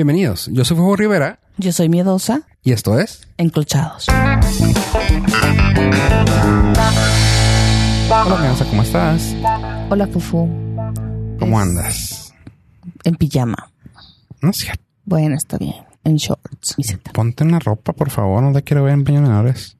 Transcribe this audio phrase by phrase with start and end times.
[0.00, 3.26] Bienvenidos, yo soy Fuego Rivera Yo soy miedosa, y esto es...
[3.38, 4.04] enclochados.
[8.10, 9.34] Hola, Meosa, ¿cómo estás?
[9.88, 10.50] Hola, Fufu.
[11.38, 12.34] ¿Cómo Es- andas?
[13.04, 13.72] En pijama.
[14.42, 14.84] No es cierto.
[15.06, 15.76] Bueno, está bien.
[16.04, 16.74] En shorts.
[16.78, 19.78] Se- Ponte una ropa, por favor, no te quiero ver en paños menores.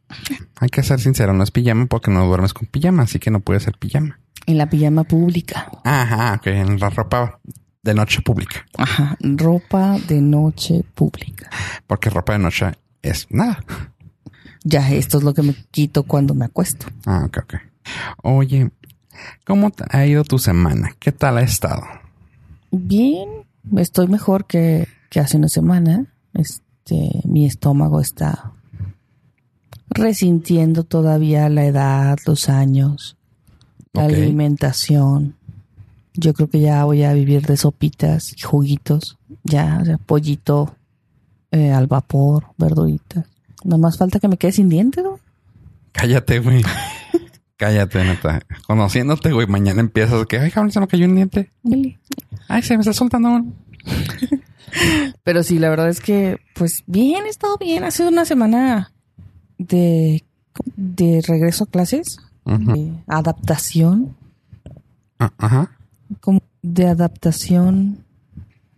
[0.58, 3.40] Hay que ser sincero, no es pijama porque no duermes con pijama, así que no
[3.40, 4.18] puede ser pijama.
[4.46, 5.70] En la pijama pública.
[5.84, 7.38] Ajá, ok, en la ropa
[7.86, 8.66] de noche pública.
[8.76, 9.16] Ajá.
[9.20, 11.48] Ropa de noche pública.
[11.86, 12.66] Porque ropa de noche
[13.00, 13.64] es nada.
[14.64, 16.86] Ya, esto es lo que me quito cuando me acuesto.
[17.06, 17.54] Ah, ok, ok.
[18.22, 18.70] Oye,
[19.46, 20.90] ¿cómo ha ido tu semana?
[20.98, 21.82] ¿Qué tal ha estado?
[22.72, 23.28] Bien.
[23.76, 26.06] Estoy mejor que, que hace una semana.
[26.34, 28.52] Este, mi estómago está
[29.88, 33.16] resintiendo todavía la edad, los años,
[33.92, 35.36] la alimentación.
[36.16, 39.18] Yo creo que ya voy a vivir de sopitas y juguitos.
[39.44, 40.74] Ya, o sea, pollito
[41.50, 43.26] eh, al vapor, verduritas.
[43.64, 45.18] Nada más falta que me quede sin dientes, ¿no?
[45.92, 46.62] Cállate, güey.
[47.56, 48.40] Cállate, neta.
[48.66, 51.50] Conociéndote, güey, mañana empiezas que, ay, cabrón, se me cayó un diente.
[52.48, 53.44] Ay, se me está soltando.
[55.24, 57.84] Pero sí, la verdad es que, pues bien, he estado bien.
[57.84, 58.92] Ha sido una semana
[59.58, 60.22] de,
[60.76, 64.16] de regreso a clases, de adaptación,
[65.18, 65.75] Ah, Ajá.
[66.20, 68.04] Como de adaptación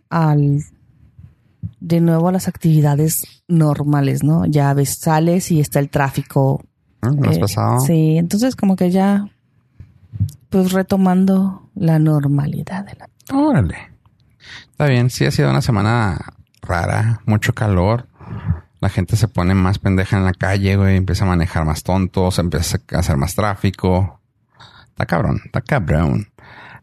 [0.09, 0.63] al
[1.79, 4.45] de nuevo a las actividades normales, ¿no?
[4.45, 6.63] Ya ves, sales y está el tráfico.
[7.01, 7.79] Ah, ¿Me has eh, pasado?
[7.79, 9.29] Sí, entonces como que ya,
[10.49, 13.09] pues retomando la normalidad de la...
[13.33, 13.77] Órale.
[14.71, 18.07] Está bien, sí ha sido una semana rara, mucho calor.
[18.81, 22.39] La gente se pone más pendeja en la calle, güey, empieza a manejar más tontos,
[22.39, 24.21] empieza a hacer más tráfico.
[24.89, 26.27] Está cabrón, está cabrón.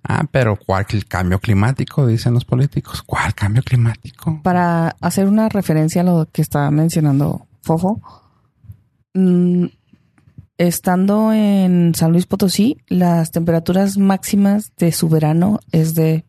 [0.08, 2.06] Ah, pero ¿cuál cambio climático?
[2.06, 3.02] Dicen los políticos.
[3.02, 4.40] ¿Cuál cambio climático?
[4.42, 8.00] Para hacer una referencia a lo que estaba mencionando Fofo,
[9.14, 9.64] mm,
[10.58, 16.24] estando en San Luis Potosí, las temperaturas máximas de su verano es de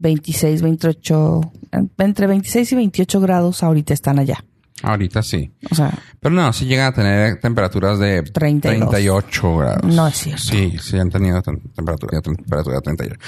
[0.00, 1.52] 26, 28,
[1.98, 4.44] entre 26 y 28 grados ahorita están allá.
[4.82, 5.52] Ahorita sí.
[5.70, 8.90] O sea, Pero no, sí llegan a tener temperaturas de 32.
[8.90, 9.94] 38 grados.
[9.94, 10.42] No es cierto.
[10.42, 13.20] Sí, sí han tenido tem- temperatura, temperatura de 38.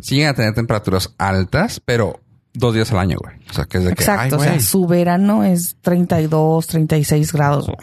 [0.00, 2.20] Sí llegan a tener temperaturas altas, pero
[2.52, 3.36] dos días al año, güey.
[3.48, 4.36] O sea, que es de que, ay, exacto.
[4.36, 4.60] o sea, güey.
[4.60, 7.68] su verano es 32, 36 grados.
[7.68, 7.74] O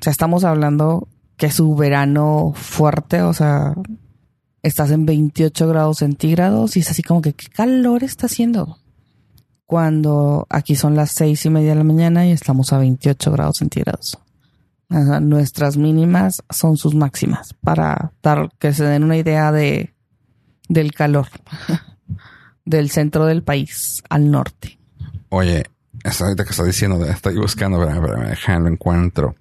[0.00, 3.74] sea, estamos hablando que su verano fuerte, o sea,
[4.62, 8.78] estás en 28 grados centígrados y es así como que qué calor está haciendo.
[9.70, 13.58] Cuando aquí son las seis y media de la mañana y estamos a 28 grados
[13.58, 14.18] centígrados.
[14.88, 19.94] Nuestras mínimas son sus máximas para dar que se den una idea de
[20.68, 21.28] del calor
[22.64, 24.76] del centro del país al norte.
[25.28, 25.62] Oye,
[26.02, 29.36] esto ahorita que estoy diciendo, estoy buscando, pero, déjalo encuentro.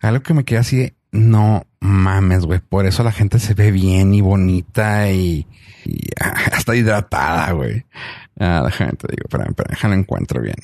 [0.00, 2.58] Algo que me queda así no mames, güey.
[2.58, 5.46] Por eso la gente se ve bien y bonita y,
[5.84, 7.86] y hasta hidratada, güey.
[8.38, 10.56] Ah, déjame te digo, espérame, espérame, déjalo encuentro bien.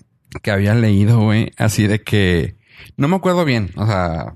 [0.43, 2.57] Que había leído, güey, así de que
[2.97, 3.71] no me acuerdo bien.
[3.77, 4.35] O sea,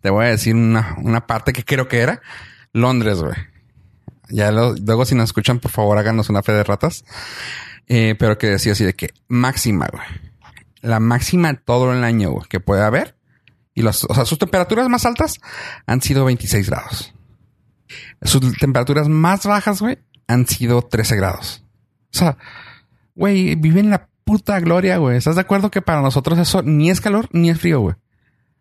[0.00, 2.20] te voy a decir una, una parte que creo que era
[2.72, 3.34] Londres, güey.
[4.28, 7.04] Ya luego, si nos escuchan, por favor, háganos una fe de ratas.
[7.86, 10.04] Eh, pero que decía así de que máxima, güey.
[10.80, 13.16] La máxima todo el año, güey, que puede haber.
[13.74, 15.40] Y los, o sea, sus temperaturas más altas
[15.86, 17.14] han sido 26 grados.
[18.22, 21.63] Sus temperaturas más bajas, güey, han sido 13 grados.
[22.14, 22.36] O sea,
[23.14, 25.16] güey, vive en la puta gloria, güey.
[25.16, 27.96] ¿Estás de acuerdo que para nosotros eso ni es calor ni es frío, güey?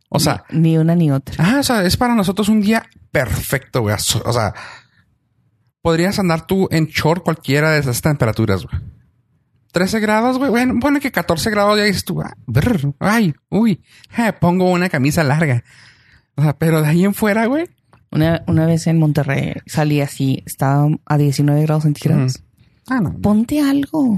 [0.10, 1.36] O sea, ni, ni una ni otra.
[1.38, 3.96] Ah, o sea, es para nosotros un día perfecto, güey.
[3.96, 4.54] O sea,
[5.82, 8.82] podrías andar tú en short cualquiera de esas temperaturas, güey.
[9.72, 10.52] 13 grados, güey.
[10.52, 13.82] Bueno, bueno, que 14 grados ya dices tú, ah, brr, ay, uy,
[14.40, 15.64] pongo una camisa larga.
[16.36, 17.68] O sea, pero de ahí en fuera, güey.
[18.12, 22.44] Una, una vez en Monterrey salí así, estaba a 19 grados centígrados.
[22.90, 23.14] Ah, no.
[23.22, 24.18] Ponte algo.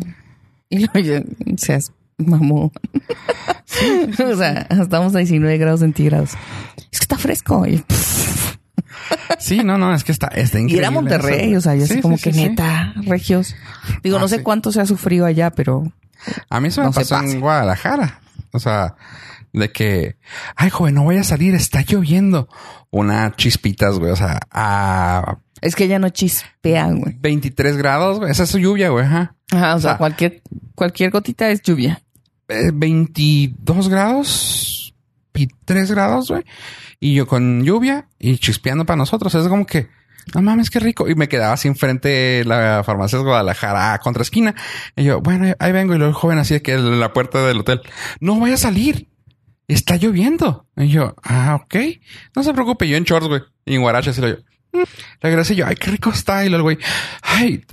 [0.69, 1.19] Y luego yo,
[1.57, 2.71] seas mamón.
[4.31, 6.31] o sea, estamos a 19 grados centígrados.
[6.91, 7.65] Es que está fresco.
[7.67, 7.83] Y,
[9.39, 10.79] Sí, no, no, es que está, está y increíble.
[10.79, 13.56] era Monterrey, eso, o sea, yo Sí, como que neta, regios.
[14.03, 15.91] Digo, Ah, no sé cuánto se ha sufrido allá, pero
[16.50, 18.21] A mí eso me No pasó en Guadalajara.
[18.51, 18.95] O sea,
[19.53, 20.18] de que,
[20.56, 22.50] ay, joven, no voy a salir, está lloviendo.
[22.89, 24.11] Una chispitas, güey.
[24.11, 27.16] O sea, a es que ya no chispean, güey.
[27.19, 28.31] 23 grados, güey.
[28.31, 29.06] Esa es su lluvia, güey.
[29.06, 29.36] Ajá.
[29.52, 30.42] Ajá, o, O sea, sea, cualquier,
[30.75, 32.02] cualquier gotita es lluvia.
[32.48, 34.94] Eh, 22 grados,
[35.34, 36.44] 23 grados, güey.
[37.00, 39.34] Y yo con lluvia y chispeando para nosotros.
[39.34, 39.88] Es como que,
[40.34, 41.10] no mames, qué rico.
[41.10, 44.56] Y me quedaba así enfrente de la farmacia de Guadalajara, contra esquina.
[44.96, 45.94] Y yo, bueno, ahí vengo.
[45.94, 47.81] Y luego el joven así de que en la puerta del hotel,
[48.19, 49.07] no voy a salir.
[49.68, 50.68] Está lloviendo.
[50.78, 51.75] Y yo, ah, ok.
[52.36, 52.88] No se preocupe.
[52.88, 53.42] Yo en shorts, güey.
[53.66, 54.18] Y en guaraches.
[54.18, 54.55] Y lo yo, mm".
[55.22, 56.45] Regresé yo, ay, qué rico está.
[56.45, 56.77] Y luego, güey,
[57.22, 57.63] ay,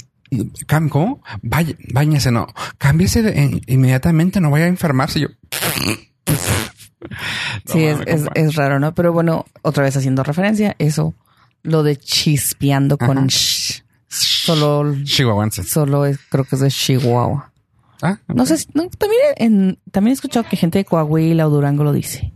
[0.90, 1.22] ¿cómo?
[1.42, 2.46] Vaya, bañese, no.
[2.78, 5.20] Cámbiese de, inmediatamente, no vaya a enfermarse.
[5.20, 5.28] Y yo,
[7.66, 8.94] sí, es, es, es, raro, ¿no?
[8.94, 11.14] Pero bueno, otra vez haciendo referencia, eso,
[11.62, 14.94] lo de chispeando con sh, solo,
[15.64, 17.50] solo es, creo que es de Chihuahua.
[18.02, 21.84] Ah, no sé, no, también en, también he escuchado que gente de Coahuila o Durango
[21.84, 22.32] lo dice.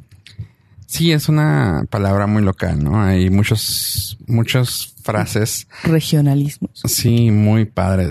[0.86, 3.02] Sí, es una palabra muy local, ¿no?
[3.02, 5.66] Hay muchos, muchas frases.
[5.82, 6.80] Regionalismos.
[6.84, 8.08] Sí, muy padre.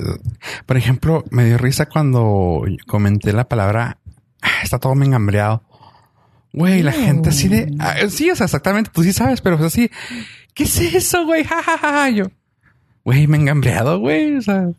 [0.66, 3.98] Por ejemplo, me dio risa cuando comenté la palabra,
[4.42, 5.64] ah, está todo mengambreado.
[6.54, 9.62] Güey, la gente así de, ah, sí, o sea, exactamente, tú sí sabes, pero es
[9.62, 9.92] así,
[10.54, 11.44] ¿qué es eso, güey?
[11.44, 12.26] Ja, ja, ja, Yo,
[13.04, 14.70] güey, mengambreado, güey, o sea,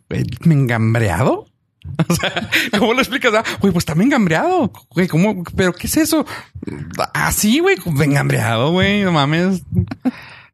[0.41, 1.46] mengambreado.
[2.09, 3.33] O sea, ¿cómo lo explicas?
[3.35, 4.71] Ah, güey, pues está mengambreado.
[4.91, 5.43] Güey, ¿cómo?
[5.57, 6.27] ¿Pero qué es eso?
[7.15, 9.63] Así, güey, mengambreado, güey, no mames.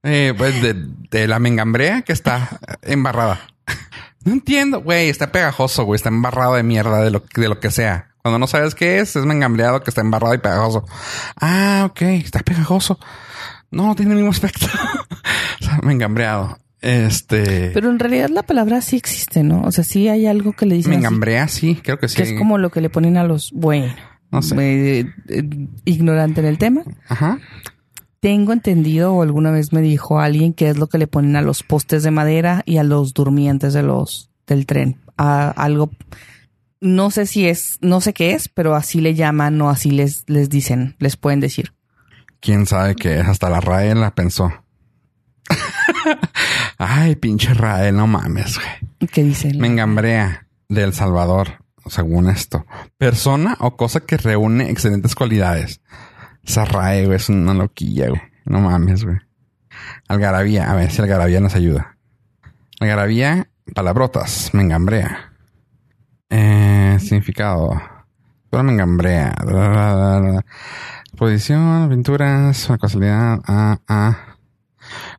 [0.02, 0.74] Eh, pues de,
[1.10, 3.40] de, la mengambrea que está embarrada.
[4.24, 7.70] No entiendo, güey, está pegajoso, güey, está embarrado de mierda de lo, de lo que
[7.70, 8.12] sea.
[8.22, 10.84] Cuando no sabes qué es, es mengambreado que está embarrado y pegajoso.
[11.40, 13.00] Ah, ok, está pegajoso.
[13.72, 14.66] No, no tiene el mismo aspecto.
[15.60, 16.56] o sea, mengambreado.
[16.82, 17.70] Este.
[17.72, 19.62] Pero en realidad la palabra sí existe, ¿no?
[19.62, 20.92] O sea, sí hay algo que le dicen.
[20.92, 22.16] Mengambrea, sí, creo que sí.
[22.16, 23.94] Que es como lo que le ponen a los, bueno,
[24.30, 24.56] no sé.
[24.58, 25.48] Eh, eh,
[25.84, 26.82] ignorante en el tema.
[27.08, 27.38] Ajá.
[28.20, 31.42] Tengo entendido, o alguna vez me dijo alguien que es lo que le ponen a
[31.42, 34.98] los postes de madera y a los durmientes de los del tren.
[35.16, 35.90] A algo
[36.82, 40.24] no sé si es, no sé qué es, pero así le llaman o así les,
[40.26, 41.72] les dicen, les pueden decir.
[42.40, 44.52] Quién sabe qué es, hasta la RAE la pensó.
[46.84, 49.08] Ay, pinche RAE, no mames, güey.
[49.08, 49.56] ¿Qué dicen?
[49.58, 52.66] Mengambrea de El Salvador, según esto.
[52.98, 55.80] Persona o cosa que reúne excelentes cualidades.
[56.42, 58.20] Esa RAE, güey, es una loquilla, güey.
[58.46, 59.16] No mames, güey.
[60.08, 61.98] Algarabía, a ver si Algarabía nos ayuda.
[62.80, 65.32] Algarabía, palabrotas, mengambrea.
[66.30, 67.80] Eh, significado.
[68.50, 69.36] Toda me engambrea.
[71.16, 73.38] Posición, pinturas, casualidad.
[73.46, 74.31] Ah, ah.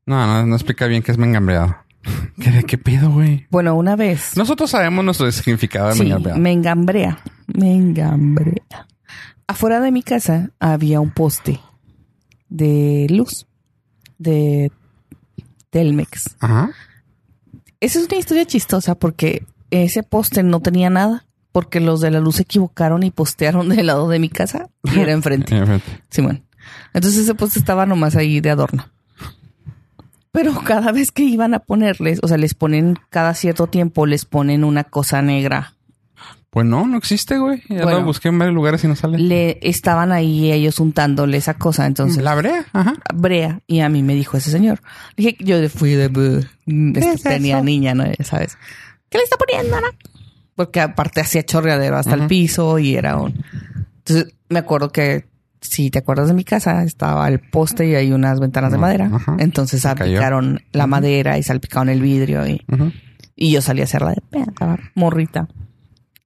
[0.05, 1.75] No, no, no explica bien qué es mengambreado.
[2.41, 3.47] ¿Qué, ¿Qué pedo, güey?
[3.49, 4.35] Bueno, una vez.
[4.35, 7.19] Nosotros sabemos nuestro significado de sí, mengambrea.
[7.47, 8.87] Mengambrea.
[9.47, 11.59] Afuera de mi casa había un poste
[12.49, 13.47] de luz
[14.17, 14.71] de
[15.69, 16.35] Telmex.
[16.39, 16.71] Ajá.
[17.79, 22.19] Esa es una historia chistosa porque ese poste no tenía nada porque los de la
[22.19, 25.81] luz se equivocaron y postearon del lado de mi casa y era enfrente.
[26.09, 26.43] Simón.
[26.93, 28.85] Entonces ese poste estaba nomás ahí de adorno.
[30.33, 34.25] Pero cada vez que iban a ponerles, o sea, les ponen cada cierto tiempo, les
[34.25, 35.75] ponen una cosa negra.
[36.49, 37.61] Pues no, no existe, güey.
[37.69, 39.19] Ya lo busqué en varios lugares y no sale.
[39.19, 42.23] Le estaban ahí ellos untándole esa cosa, entonces.
[42.23, 42.95] La brea, ajá.
[43.13, 43.61] Brea.
[43.67, 44.81] Y a mí me dijo ese señor.
[45.15, 46.45] Dije, yo fui de,
[46.95, 48.05] este, tenía niña, ¿no?
[48.23, 48.57] ¿Sabes?
[49.09, 49.87] ¿qué le está poniendo, no?
[50.55, 53.45] Porque aparte hacía chorreadero hasta el piso y era un...
[53.99, 55.25] Entonces me acuerdo que
[55.63, 59.09] si te acuerdas de mi casa, estaba el poste y hay unas ventanas de madera.
[59.39, 62.65] Entonces salpicaron la madera y salpicaron el vidrio y,
[63.35, 64.21] y yo salí a hacer la de
[64.95, 65.47] morrita.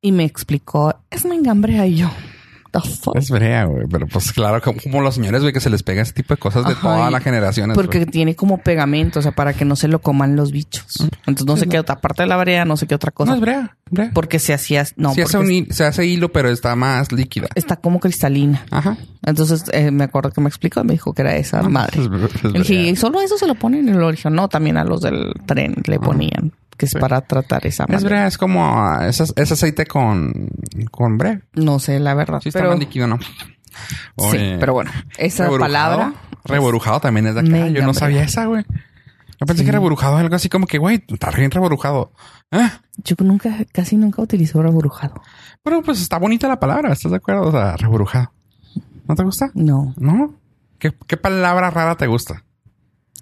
[0.02, 2.12] Y me explicó, es mi engambrea y yo.
[3.16, 3.86] Es brea, güey.
[3.90, 6.66] Pero pues claro, como, los señores, güey, que se les pega ese tipo de cosas
[6.66, 7.76] de todas las generaciones.
[7.76, 11.08] Porque tiene como pegamento, o sea, para que no se lo coman los bichos.
[11.26, 13.32] Entonces no sé qué otra parte de la brea, no sé qué otra cosa.
[13.32, 13.76] No es brea,
[14.14, 15.14] Porque se hacía, no.
[15.14, 17.48] Se hace, se hace hilo, pero está más líquida.
[17.56, 18.66] Está como cristalina.
[18.72, 18.98] Ajá.
[19.26, 22.00] Entonces eh, me acuerdo que me explicó, me dijo que era esa madre.
[22.70, 24.34] y solo eso se lo ponen en el origen.
[24.34, 28.28] No, también a los del tren le ponían que es para tratar esa Es brea,
[28.28, 30.50] es como ah, es, aceite con,
[30.92, 31.42] con brea.
[31.54, 32.40] No sé, la verdad.
[32.42, 32.76] Sí, está pero...
[32.76, 33.20] líquido, ¿no?
[34.32, 36.14] sí, pero bueno, esa palabra.
[36.46, 37.68] Reborujado también es de acá.
[37.68, 38.64] Yo no sabía esa, güey.
[39.40, 42.12] Yo pensé que reborujado algo así como que, güey, está bien reborujado.
[42.52, 42.80] ¿Ah?
[43.04, 45.22] Yo nunca, casi nunca utilizo reborujado.
[45.62, 47.44] Pero pues está bonita la palabra, ¿estás de acuerdo?
[47.44, 48.32] O sea, reborujado.
[49.08, 49.52] ¿No te gusta?
[49.54, 49.94] No.
[49.98, 50.34] ¿No?
[50.80, 52.44] ¿Qué, qué palabra rara te gusta?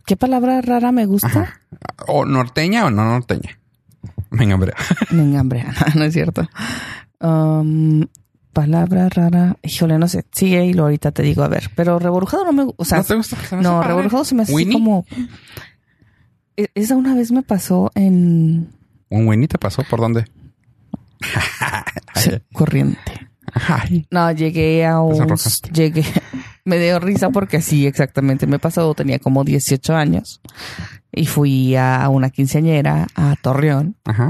[0.05, 1.59] ¿Qué palabra rara me gusta?
[2.07, 3.59] ¿O norteña o no norteña?
[4.29, 4.75] Mengambrea.
[5.12, 6.47] Mengambrea, no es cierto.
[7.19, 8.05] Um,
[8.53, 9.57] palabra rara.
[9.63, 10.25] Híjole, no sé.
[10.31, 11.71] Sigue y lo ahorita te digo, a ver.
[11.75, 12.97] Pero reborujado no me gusta.
[12.97, 13.38] ¿No te gusta?
[13.62, 15.05] no, reborujado se me hace como...
[16.57, 18.69] E, esa una vez me pasó en...
[19.09, 19.83] ¿Un Winnie te pasó?
[19.83, 20.25] ¿Por dónde?
[22.53, 23.29] corriente.
[24.12, 25.27] No, llegué a un...
[25.74, 26.03] Llegué...
[26.65, 28.47] Me dio risa porque sí, exactamente.
[28.47, 30.41] Me pasado, tenía como 18 años.
[31.12, 34.29] y fui a una quinceañera a Torreón Ajá.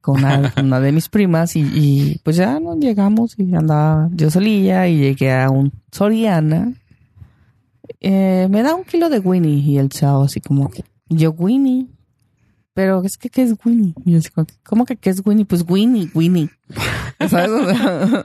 [0.00, 0.24] con
[0.56, 4.98] una, de mis primas y, y, pues ya nos llegamos y andaba yo solilla y
[4.98, 6.72] llegué a un Soriana.
[8.00, 10.70] Eh, me da un kilo de Winnie y el chavo así como,
[11.08, 11.88] yo Winnie.
[12.74, 13.94] Pero es que, ¿qué es Winnie?
[14.04, 14.30] Y yo así
[14.64, 15.44] ¿cómo que qué es Winnie?
[15.44, 16.50] Pues Winnie, Winnie.
[17.30, 17.50] ¿Sabes?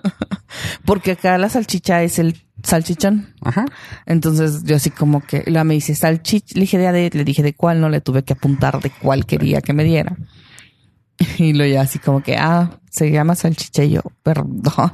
[0.86, 3.34] Porque acá la salchicha es el salchichón.
[3.42, 3.66] Ajá.
[4.06, 7.54] Entonces yo así como que la me dice salchicha, le dije de, le dije de
[7.54, 10.16] cuál, no le tuve que apuntar de cuál quería que me diera.
[11.38, 14.92] Y lo ya así como que, ah, se llama salchicha y yo, perdón.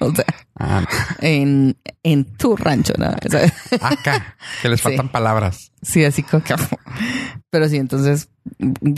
[0.00, 0.24] O sea,
[0.58, 0.82] Ah,
[1.20, 3.08] en, en tu rancho, ¿no?
[3.08, 4.84] Acá, que les Sí.
[4.84, 5.70] faltan palabras.
[5.82, 6.54] sí, así como que.
[7.56, 8.28] Pero sí, entonces,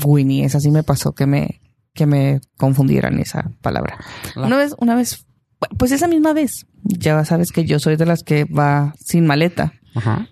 [0.04, 1.60] Winnie, esa sí me pasó que me,
[1.94, 3.96] que me confundieran esa palabra.
[4.34, 5.26] La- Una vez, una vez,
[5.76, 9.74] pues esa misma vez, ya sabes que yo soy de las que va sin maleta.
[9.94, 10.26] Ajá.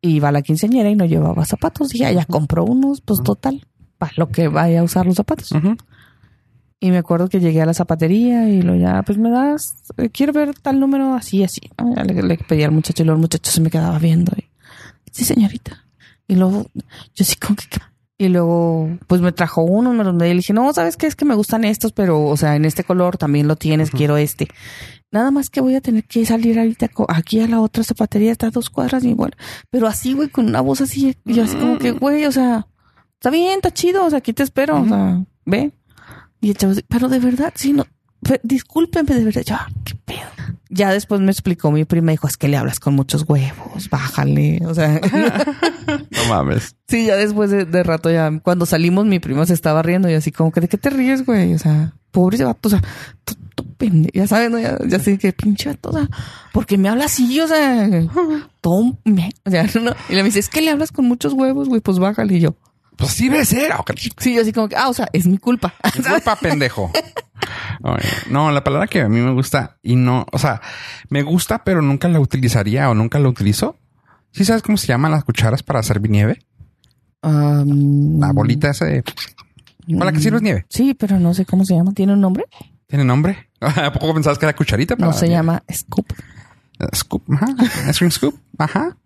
[0.00, 1.90] Iba a la quinceañera y no llevaba zapatos.
[1.90, 3.64] Dije, ya compró unos, pues total,
[3.98, 5.52] para lo que vaya a usar los zapatos.
[6.80, 10.10] Y me acuerdo que llegué a la zapatería y lo ya, pues me das, eh,
[10.10, 11.60] quiero ver tal número así, así.
[12.04, 14.32] Le, le pedí al muchacho y luego el muchacho se me quedaba viendo.
[14.36, 14.44] Y,
[15.12, 15.84] sí, señorita.
[16.28, 16.66] Y luego,
[17.14, 17.66] yo sí, como que...
[18.20, 21.06] Y luego, pues me trajo uno, me lo y le dije, no, ¿sabes qué?
[21.06, 24.16] Es que me gustan estos, pero, o sea, en este color también lo tienes, quiero
[24.16, 24.48] este.
[25.12, 28.48] Nada más que voy a tener que salir ahorita aquí a la otra zapatería, está
[28.48, 29.36] a dos cuadras y igual.
[29.70, 32.66] Pero así, güey, con una voz así, yo así como que, güey, o sea,
[33.14, 35.72] está bien, está chido, o sea, aquí te espero, o sea, ve.
[36.40, 37.86] Y el chavo pero de verdad, sí, no,
[38.42, 40.37] discúlpenme, de verdad, yo, ah, qué pedo.
[40.70, 44.60] Ya después me explicó mi prima, dijo, es que le hablas con muchos huevos, bájale,
[44.66, 45.00] o sea,
[46.10, 46.76] No mames.
[46.88, 50.14] sí, ya después de, de rato, ya, cuando salimos, mi prima se estaba riendo y
[50.14, 51.54] así como que, ¿de qué te ríes, güey?
[51.54, 52.82] O sea, pobre vato, o sea,
[53.24, 54.58] tú, tú pende- ya sabes, ¿no?
[54.58, 56.08] Ya, ya sé que pinche vato, o sea,
[56.52, 57.88] porque me habla así, o sea,
[58.60, 61.32] todo, me- o sea, no, y le me dice, es que le hablas con muchos
[61.32, 62.54] huevos, güey, pues bájale, y yo,
[62.98, 63.72] Pues sí debe ser.
[63.78, 63.92] ok.
[64.18, 65.72] sí, yo así como que, ah, o sea, es mi culpa.
[65.94, 66.90] Disculpa, pendejo.
[68.28, 70.60] No, la palabra que a mí me gusta y no, o sea,
[71.08, 73.76] me gusta, pero nunca la utilizaría o nunca la utilizo.
[74.32, 76.44] ¿Sí sabes cómo se llaman las cucharas para hacer nieve?
[77.22, 79.02] Um, La bolita esa de...
[79.02, 80.66] ¿Con la que sirves nieve?
[80.68, 81.92] Sí, pero no sé cómo se llama.
[81.94, 82.44] ¿Tiene un nombre?
[82.86, 83.48] ¿Tiene nombre?
[83.60, 84.94] ¿A poco pensabas que era cucharita?
[84.96, 85.38] No para se nieve?
[85.38, 86.12] llama Scoop.
[86.94, 87.46] Scoop, ajá.
[87.90, 88.96] Ice cream scoop, ajá.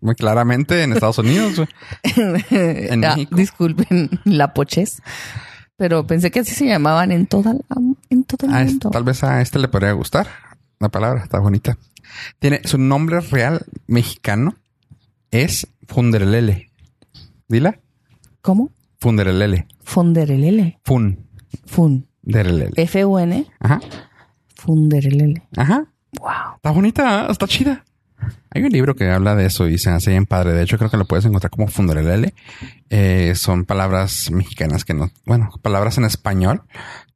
[0.00, 1.60] Muy claramente en Estados Unidos.
[2.50, 3.36] En Ah, México.
[3.36, 5.00] disculpen la pochez.
[5.76, 7.60] Pero pensé que así se llamaban en toda la,
[8.10, 8.90] en todo el A este- mundo.
[8.90, 10.28] tal vez a este le podría gustar.
[10.78, 11.78] La palabra está bonita.
[12.38, 14.56] Tiene su nombre real mexicano
[15.30, 16.70] es Funderelele.
[17.48, 17.78] Dila.
[18.42, 18.70] ¿Cómo?
[18.98, 19.66] Funderelele.
[19.84, 20.78] Funderelele.
[20.84, 21.26] Fun.
[21.66, 22.06] Fun.
[22.22, 22.72] Derelele.
[22.76, 23.46] F-U-N.
[23.60, 23.80] Ajá.
[24.56, 25.42] Funderelele.
[25.56, 25.86] Ajá.
[26.18, 26.56] Wow.
[26.56, 27.84] Está bonita, está chida.
[28.50, 30.52] Hay un libro que habla de eso y se hace bien padre.
[30.52, 32.34] De hecho, creo que lo puedes encontrar como Funderelele.
[32.90, 36.62] Eh, son palabras mexicanas que no, bueno, palabras en español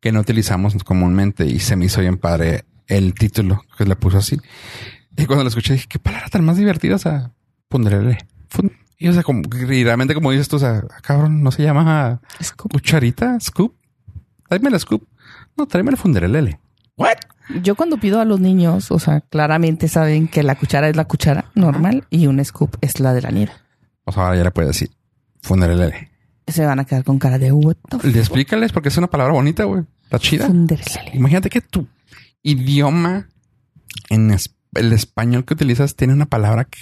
[0.00, 4.18] que no utilizamos comúnmente y se me hizo bien padre el título que le puso
[4.18, 4.38] así.
[5.16, 7.32] Y cuando lo escuché dije, qué palabra tan más divertida, o sea,
[7.70, 8.18] Funderelele.
[8.48, 11.50] Fun- Y o sea, como, y realmente como dices tú, o sea, ah, cabrón, no
[11.50, 12.72] se llama Scoop.
[12.72, 13.74] cucharita, scoop.
[14.48, 15.06] Tráeme el scoop.
[15.56, 16.60] No, tráeme el Funderelele.
[16.96, 17.16] What?
[17.62, 21.04] Yo cuando pido a los niños, o sea, claramente saben que la cuchara es la
[21.04, 23.52] cuchara normal y un scoop es la de la nieve.
[24.04, 24.90] O sea, ahora ya le puedes decir
[25.42, 26.10] Funderelele.
[26.46, 29.64] Se van a quedar con cara de what Y Explícales porque es una palabra bonita,
[29.64, 29.82] güey.
[30.04, 30.46] Está chida.
[30.46, 31.10] Funderelele.
[31.14, 31.86] Imagínate que tu
[32.42, 33.28] idioma
[34.10, 36.78] en es- el español que utilizas tiene una palabra que,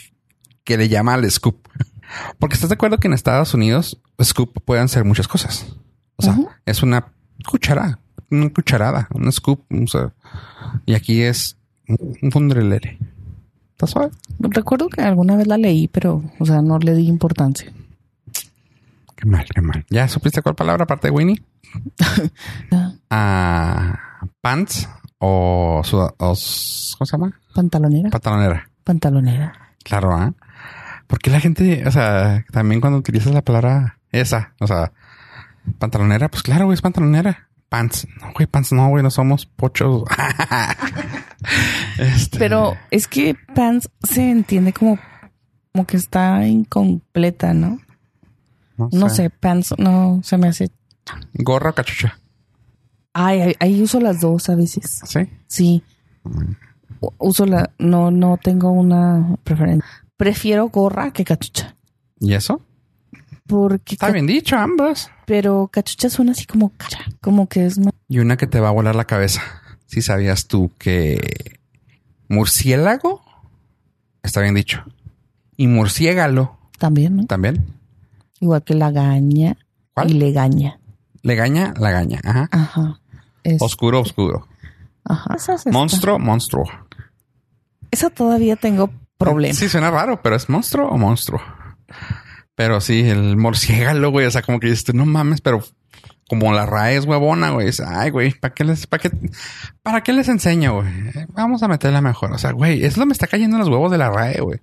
[0.65, 1.69] que le llama al scoop.
[2.39, 5.67] Porque estás de acuerdo que en Estados Unidos scoop pueden ser muchas cosas.
[6.17, 7.13] O sea, es una
[7.49, 7.99] cuchara,
[8.31, 9.61] una cucharada, un scoop.
[9.73, 10.13] o sea,
[10.87, 12.99] y aquí es un funderelele.
[13.73, 14.11] ¿Está suave?
[14.39, 17.73] Recuerdo que alguna vez la leí, pero, o sea, no le di importancia.
[19.17, 19.85] Qué mal, qué mal.
[19.91, 21.43] ¿Ya supiste cuál palabra aparte de Winnie?
[22.71, 24.01] Ah, Ah,
[24.41, 27.39] pants o, o ¿cómo se llama?
[27.55, 28.11] Pantalonera.
[28.11, 28.69] Pantalonera.
[28.85, 29.53] Pantalonera.
[29.85, 30.35] Claro, ¿ah?
[31.07, 34.93] Porque la gente, o sea, también cuando utilizas la palabra esa, o sea,
[35.79, 37.49] pantalonera, pues claro, es pantalonera.
[37.73, 38.07] Pants.
[38.21, 40.05] No, güey, pants no, güey, no somos pochos.
[41.99, 44.99] Este, Pero es que pants se entiende como,
[45.73, 47.81] como que está incompleta, ¿no?
[48.77, 50.71] No sé, pants no se me hace.
[51.35, 52.19] Gorra o cachucha.
[53.13, 55.01] Ay, ahí- ahí uso las dos a veces.
[55.05, 55.21] Sí.
[55.49, 55.83] Sí.
[57.19, 59.85] Uso la, no, no tengo una preferencia.
[60.17, 61.75] Prefiero gorra que cachucha.
[62.21, 62.63] ¿Y eso?
[63.47, 65.11] Porque, Está bien dicho, ambos.
[65.27, 67.93] pero cachucha suena así como, cacha, como que es más.
[68.09, 69.43] Y una que te va a volar la cabeza.
[69.87, 71.59] Si sabías tú que
[72.29, 73.23] murciélago
[74.23, 74.83] está bien dicho.
[75.57, 77.27] Y murciégalo También, ¿no?
[77.27, 77.67] también.
[78.41, 79.57] Igual que lagaña
[79.95, 80.11] ¿Cuál?
[80.11, 80.79] y legaña.
[81.23, 82.21] Legaña, lagaña.
[82.25, 82.49] Ajá.
[82.51, 83.01] Ajá.
[83.45, 84.49] Es- Oscuro, oscuro.
[85.05, 85.35] Ajá.
[85.37, 85.67] Es.
[85.67, 86.65] Monstruo, monstruo.
[87.91, 89.59] Esa todavía tengo problemas.
[89.59, 91.41] Sí, suena raro, pero es monstruo o monstruo.
[92.55, 94.27] Pero sí, el morciégalo, güey.
[94.27, 95.63] O sea, como que dices, no mames, pero
[96.29, 97.71] como la RAE es huevona, güey.
[97.87, 99.11] Ay, güey, ¿para qué les, para qué,
[99.83, 100.89] para qué les enseño, güey?
[101.31, 102.33] Vamos a meterla mejor.
[102.33, 104.61] O sea, güey, eso me está cayendo en los huevos de la RAE, güey.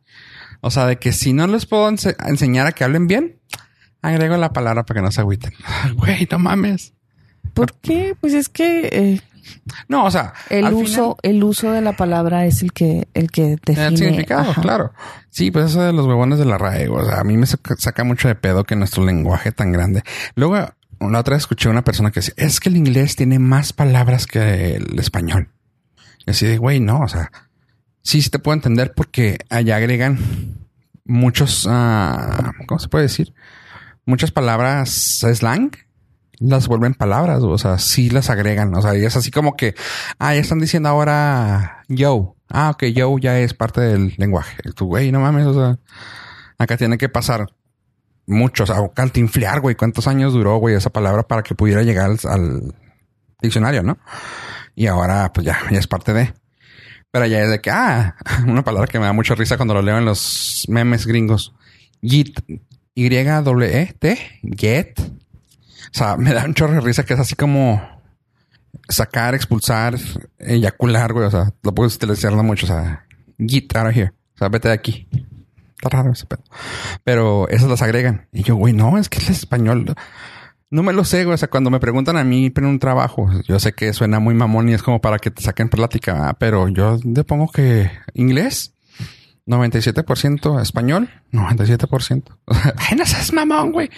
[0.61, 3.39] O sea, de que si no les puedo ense- enseñar a que hablen bien,
[4.01, 5.53] agrego la palabra para que no se agüiten.
[5.95, 6.93] Güey, no mames.
[7.53, 8.15] ¿Por qué?
[8.19, 9.21] Pues es que eh,
[9.87, 13.31] No, o sea, el al uso, el uso de la palabra es el que, el
[13.31, 13.87] que define.
[13.87, 14.61] El significado, Ajá.
[14.61, 14.93] claro.
[15.29, 17.75] Sí, pues eso de los huevones de la RAE, o sea, a mí me saca,
[17.77, 20.03] saca mucho de pedo que nuestro lenguaje tan grande.
[20.35, 20.55] Luego,
[20.99, 23.73] la otra vez escuché a una persona que decía, es que el inglés tiene más
[23.73, 25.49] palabras que el español.
[26.25, 27.31] Y así de, güey, no, o sea,
[28.01, 30.19] sí, sí te puedo entender porque allá agregan
[31.05, 33.33] muchos, ah, ¿cómo se puede decir?
[34.05, 34.89] Muchas palabras
[35.21, 35.71] slang
[36.39, 39.75] las vuelven palabras, o sea, sí las agregan, o sea, y es así como que,
[40.19, 44.57] ah, ya están diciendo ahora yo, ah, ok, yo ya es parte del lenguaje.
[44.75, 45.79] Tú, güey, no mames, o sea,
[46.57, 47.47] acá tiene que pasar
[48.25, 52.11] mucho, o sea, cantinflear, güey, cuántos años duró, güey, esa palabra para que pudiera llegar
[52.11, 52.75] al, al
[53.41, 53.97] diccionario, ¿no?
[54.75, 56.33] Y ahora, pues ya, ya es parte de.
[57.11, 58.15] Pero ya es de que, ah,
[58.47, 61.53] una palabra que me da mucha risa cuando lo leo en los memes gringos.
[62.01, 62.39] Yit,
[62.93, 64.17] Y-W-E-T,
[64.55, 64.99] get.
[65.93, 67.81] O sea, me da un chorro de risa que es así como
[68.87, 69.97] sacar, expulsar,
[70.37, 71.25] eyacular, güey.
[71.25, 72.65] O sea, lo puedo utilizar mucho.
[72.65, 73.05] O sea,
[73.37, 74.13] get out of here.
[74.35, 75.07] O sea, vete de aquí.
[75.81, 76.43] Está raro ese pedo.
[77.03, 78.27] Pero esas las agregan.
[78.31, 79.95] Y yo, güey, no, es que es español.
[80.69, 81.35] No me lo sé, güey.
[81.35, 84.35] O sea, cuando me preguntan a mí en un trabajo, yo sé que suena muy
[84.35, 88.73] mamón y es como para que te saquen plática, pero yo le pongo que inglés,
[89.49, 92.23] 97% español, 97%.
[92.45, 93.89] O sea, Ay, no seas mamón, güey.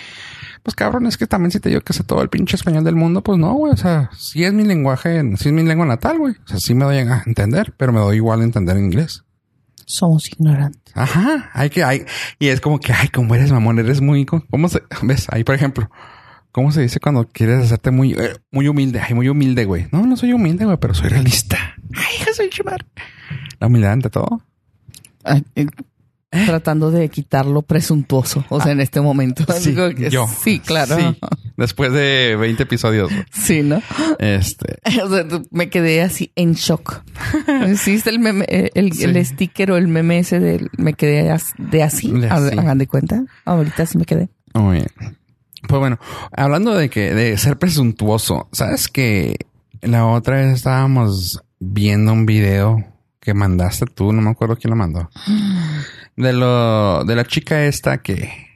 [0.63, 2.95] Pues cabrón, es que también si te digo que sé todo el pinche español del
[2.95, 3.73] mundo, pues no, güey.
[3.73, 6.35] O sea, sí es mi lenguaje, sí es mi lengua natal, güey.
[6.45, 9.23] O sea, sí me doy a entender, pero me doy igual a entender inglés.
[9.85, 10.95] Somos ignorantes.
[10.95, 12.05] Ajá, hay que, hay,
[12.39, 15.27] y es como que, ay, como eres mamón, eres muy, ¿cómo se, ves?
[15.31, 15.89] Ahí, por ejemplo,
[16.51, 19.01] ¿cómo se dice cuando quieres hacerte muy, eh, muy humilde?
[19.01, 19.87] Ay, muy humilde, güey.
[19.91, 21.57] No, no soy humilde, güey, pero soy realista.
[21.95, 22.85] Ay, hija, soy chimar.
[23.59, 24.43] La humildad ante todo.
[25.23, 25.67] Ay, eh,
[26.45, 29.43] Tratando de quitar lo presuntuoso, o sea, en este momento.
[29.49, 29.53] Ah.
[29.59, 30.27] Sí, que yo.
[30.43, 30.95] Sí, claro.
[30.97, 31.17] Sí,
[31.57, 33.11] después de 20 episodios.
[33.33, 33.81] Sí, ¿no?
[34.17, 37.03] Este, O sea, me quedé así en shock.
[37.69, 39.03] Hiciste el meme, eh, el, Sí.
[39.03, 41.57] el sticker o el meme ese del me quedé de así.
[41.57, 42.13] De así.
[42.29, 43.25] Hagan de cuenta.
[43.43, 44.29] Ahorita sí me quedé.
[44.53, 45.17] Muy bien.
[45.67, 45.99] Pues bueno,
[46.31, 49.35] hablando de que de ser presuntuoso, sabes que
[49.81, 52.85] la otra vez estábamos viendo un video
[53.21, 55.09] que mandaste tú, no me acuerdo quién lo mandó.
[56.17, 58.49] De lo de la chica esta que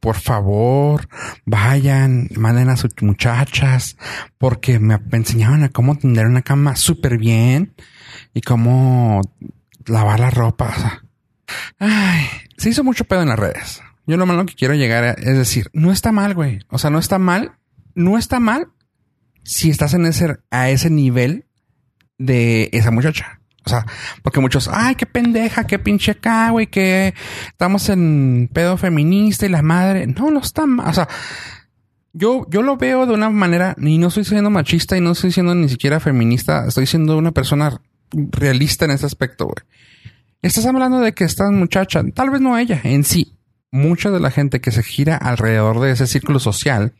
[0.00, 1.08] por favor
[1.44, 3.96] vayan, manden a sus muchachas
[4.38, 7.74] porque me enseñaban a cómo tender una cama súper bien
[8.34, 9.20] y cómo
[9.86, 10.72] lavar la ropa.
[10.76, 11.02] O sea,
[11.78, 13.82] Ay, se hizo mucho pedo en las redes.
[14.06, 16.60] Yo lo malo que quiero llegar a- es decir, no está mal, güey.
[16.70, 17.52] O sea, no está mal,
[17.94, 18.68] no está mal
[19.44, 21.46] si estás en ese, a ese nivel
[22.18, 23.37] de esa muchacha.
[23.68, 23.86] O sea,
[24.22, 27.14] porque muchos, ay, qué pendeja, qué pinche acá, güey, que
[27.48, 30.06] estamos en pedo feminista y la madre.
[30.06, 30.88] No, no está mal.
[30.88, 31.06] O sea,
[32.14, 35.32] yo, yo lo veo de una manera, y no estoy siendo machista y no estoy
[35.32, 39.56] siendo ni siquiera feminista, estoy siendo una persona realista en ese aspecto, güey.
[40.40, 43.36] Estás hablando de que esta muchacha, tal vez no ella, en sí,
[43.70, 46.94] mucha de la gente que se gira alrededor de ese círculo social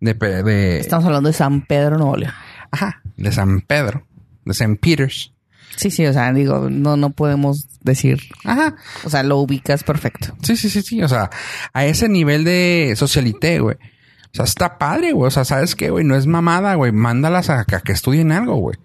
[0.00, 2.32] de, de, Estamos hablando de San Pedro Nuevo León.
[2.70, 4.06] ajá, de San Pedro,
[4.44, 5.32] de San Peters,
[5.76, 10.34] Sí, sí, o sea, digo, no, no podemos decir, ajá, o sea, lo ubicas perfecto.
[10.42, 11.30] sí, sí, sí, sí, o sea,
[11.72, 13.76] a ese nivel de socialité, güey.
[13.76, 15.28] O sea, está padre, güey.
[15.28, 16.04] O sea, ¿sabes qué, güey?
[16.04, 16.92] No es mamada, güey.
[16.92, 18.76] Mándalas a, a que estudien algo, güey.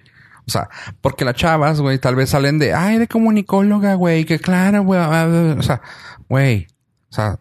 [0.48, 0.70] O sea,
[1.02, 5.00] porque las chavas, güey, tal vez salen de, ay, de comunicóloga, güey, que claro, güey.
[5.00, 5.82] O sea,
[6.30, 6.68] güey,
[7.10, 7.40] o sea,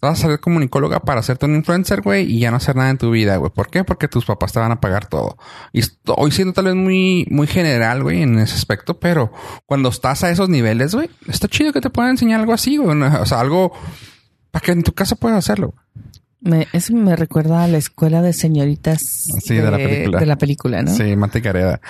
[0.00, 2.98] vas a ser comunicóloga para hacerte un influencer, güey, y ya no hacer nada en
[2.98, 3.50] tu vida, güey.
[3.50, 3.84] ¿Por qué?
[3.84, 5.36] Porque tus papás te van a pagar todo.
[5.72, 9.32] Y estoy siendo tal vez muy, muy general, güey, en ese aspecto, pero
[9.66, 13.00] cuando estás a esos niveles, güey, está chido que te puedan enseñar algo así, güey.
[13.00, 13.72] O sea, algo
[14.50, 15.74] para que en tu casa puedas hacerlo.
[16.42, 19.00] Me, eso me recuerda a la escuela de señoritas
[19.42, 20.18] Sí, de la película.
[20.20, 20.90] de la película, ¿no?
[20.94, 21.80] Sí, Mate Gareda.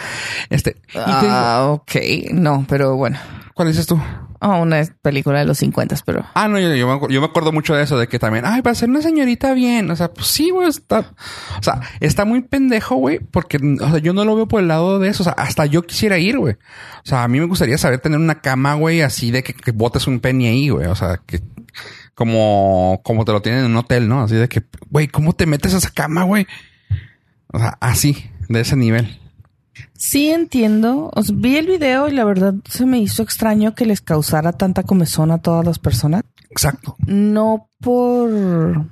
[0.49, 1.95] Este, digo, Ah, ok.
[2.33, 3.19] No, pero bueno.
[3.55, 4.01] ¿Cuál dices tú?
[4.43, 6.25] Oh, una película de los 50, pero.
[6.35, 8.63] Ah, no, yo, yo, me, yo me acuerdo mucho de eso, de que también, ay,
[8.63, 9.91] para ser una señorita bien.
[9.91, 11.01] O sea, pues sí, güey, está.
[11.01, 14.69] O sea, está muy pendejo, güey, porque o sea, yo no lo veo por el
[14.69, 15.23] lado de eso.
[15.23, 16.55] O sea, hasta yo quisiera ir, güey.
[16.55, 19.73] O sea, a mí me gustaría saber tener una cama, güey, así de que, que
[19.73, 20.87] botes un penny ahí, güey.
[20.87, 21.43] O sea, que
[22.15, 24.23] como, como te lo tienen en un hotel, ¿no?
[24.23, 26.47] Así de que, güey, ¿cómo te metes a esa cama, güey?
[27.53, 28.17] O sea, así,
[28.49, 29.19] de ese nivel.
[29.95, 31.11] Sí entiendo.
[31.15, 34.53] O sea, vi el video y la verdad se me hizo extraño que les causara
[34.53, 36.23] tanta comezón a todas las personas.
[36.51, 36.97] Exacto.
[37.07, 38.87] No por...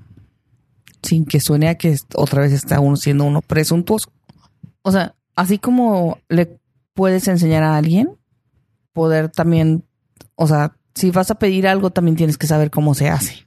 [1.02, 4.10] Sin que suene a que otra vez está uno siendo uno presuntuoso.
[4.82, 6.58] O sea, así como le
[6.94, 8.10] puedes enseñar a alguien,
[8.92, 9.84] poder también...
[10.34, 13.44] O sea, si vas a pedir algo, también tienes que saber cómo se hace.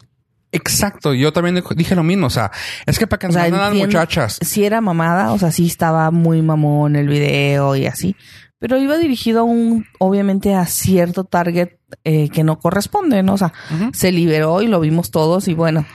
[0.52, 1.14] Exacto.
[1.14, 2.28] Yo también dije lo mismo.
[2.28, 2.52] O sea,
[2.86, 4.38] es que para que O sea, muchachas.
[4.42, 8.16] Sí era mamada, o sea, sí estaba muy mamón el video y así.
[8.60, 11.70] Pero iba dirigido a un, obviamente, a cierto target
[12.04, 13.34] eh, que no corresponde, ¿no?
[13.34, 13.54] O sea,
[13.94, 15.86] se liberó y lo vimos todos y bueno.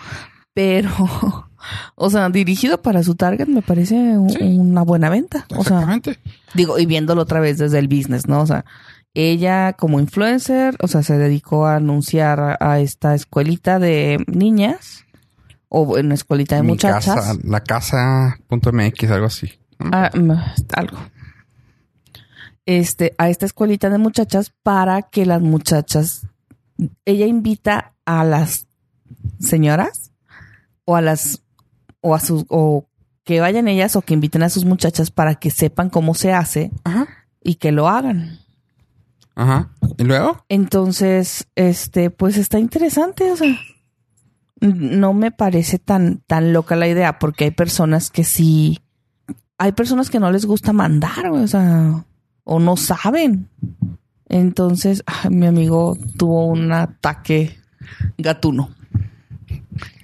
[0.55, 0.91] Pero,
[1.95, 4.39] o sea, dirigido para su target me parece un- Sí.
[4.43, 5.47] una buena venta.
[5.51, 6.19] O sea, Exactamente.
[6.55, 8.41] digo, y viéndolo otra vez desde el business, ¿no?
[8.41, 8.65] O sea,
[9.17, 15.07] ella como influencer, o sea, se dedicó a anunciar a, esta escuelita de niñas
[15.71, 17.15] o en una escuelita de Mi muchachas.
[17.15, 19.53] casa, la casa.mx, algo así.
[19.81, 20.33] Ah, mm,
[20.75, 20.99] algo.
[22.67, 26.27] Este, a esta escuelita de muchachas para que las muchachas,
[27.07, 28.67] ella invita a las
[29.41, 30.13] señoras
[30.85, 31.43] o a las,
[32.03, 32.87] o a sus, o
[33.25, 36.71] que vayan ellas o que inviten a sus muchachas para que sepan cómo se hace
[36.85, 37.09] Ajá.
[37.43, 38.41] y que lo hagan.
[39.37, 39.71] Ajá.
[39.99, 40.45] ¿Y luego?
[40.49, 43.55] Entonces, este, pues está interesante, o sea,
[44.61, 48.81] no me parece tan, tan loca la idea, porque hay personas que sí,
[49.59, 52.05] hay personas que no les gusta mandar, o sea,
[52.45, 53.49] o no saben.
[54.29, 57.59] Entonces, ay, mi amigo tuvo un ataque
[58.19, 58.71] gatuno.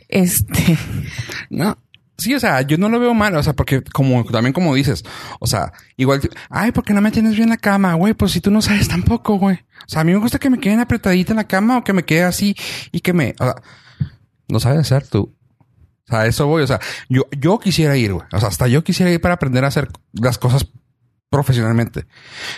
[0.09, 0.79] Este,
[1.51, 1.79] No.
[2.23, 5.05] Sí, o sea, yo no lo veo mal, o sea, porque como también como dices,
[5.41, 8.15] o sea, igual, ay, ¿por qué no me tienes bien la cama, güey?
[8.15, 9.57] Pues si tú no sabes tampoco, güey.
[9.57, 11.93] O sea, a mí me gusta que me queden apretadita en la cama o que
[11.93, 12.55] me quede así
[12.93, 13.57] y que me, o sea,
[14.49, 15.35] no sabes hacer tú.
[16.09, 18.27] O sea, eso voy, o sea, yo, yo quisiera ir, güey.
[18.33, 20.69] O sea, hasta yo quisiera ir para aprender a hacer las cosas
[21.33, 22.07] profesionalmente.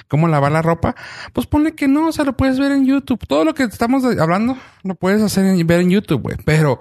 [0.09, 0.97] ¿Cómo lavar la ropa?
[1.33, 3.25] Pues ponle que no, o sea, lo puedes ver en YouTube.
[3.27, 6.37] Todo lo que estamos hablando lo puedes hacer en, ver en YouTube, güey.
[6.45, 6.81] Pero,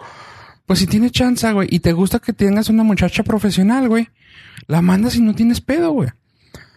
[0.65, 4.09] pues si tienes chance, güey, y te gusta que tengas una muchacha profesional, güey,
[4.67, 6.09] la mandas y no tienes pedo, güey.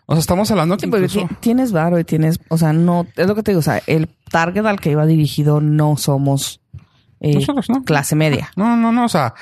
[0.07, 1.29] O sea, estamos hablando que sí, porque incluso...
[1.29, 3.83] ti- tienes varo y tienes, o sea, no, es lo que te digo, o sea,
[3.87, 6.61] el target al que iba dirigido no somos
[7.21, 7.83] eh, Nosotros, ¿no?
[7.83, 8.51] clase media.
[8.57, 9.35] No, no, no, o sea,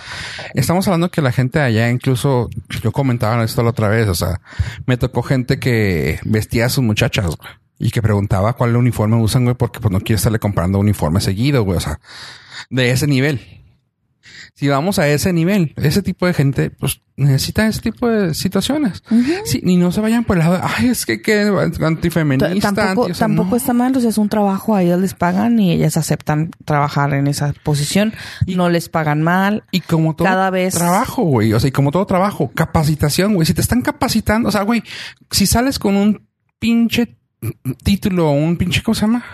[0.55, 2.49] estamos hablando que la gente allá, incluso,
[2.83, 4.41] yo comentaba esto la otra vez, o sea,
[4.87, 9.45] me tocó gente que vestía a sus muchachas, güey, y que preguntaba cuál uniforme usan,
[9.45, 11.99] güey, porque pues no quiere estarle comprando uniforme seguido, güey, o sea,
[12.71, 13.64] de ese nivel.
[14.55, 19.03] Si vamos a ese nivel, ese tipo de gente, pues necesita ese tipo de situaciones.
[19.45, 21.45] Sí, y no se vayan por el lado, de, ay, es que qué
[21.77, 22.73] T- antifeminista.
[22.73, 23.57] Tampoco, anti-", o sea, tampoco no.
[23.57, 27.15] está mal, o sea, es un trabajo, a ellas les pagan y ellas aceptan trabajar
[27.15, 28.13] en esa posición.
[28.47, 29.65] Y- no les pagan mal.
[29.71, 31.53] Y como todo Cada vez- trabajo, güey.
[31.53, 33.47] O sea, y como todo trabajo, capacitación, güey.
[33.47, 34.83] Si te están capacitando, o sea, güey,
[35.31, 36.27] si sales con un
[36.59, 37.17] pinche
[37.83, 39.25] título, un pinche, ¿cómo se llama?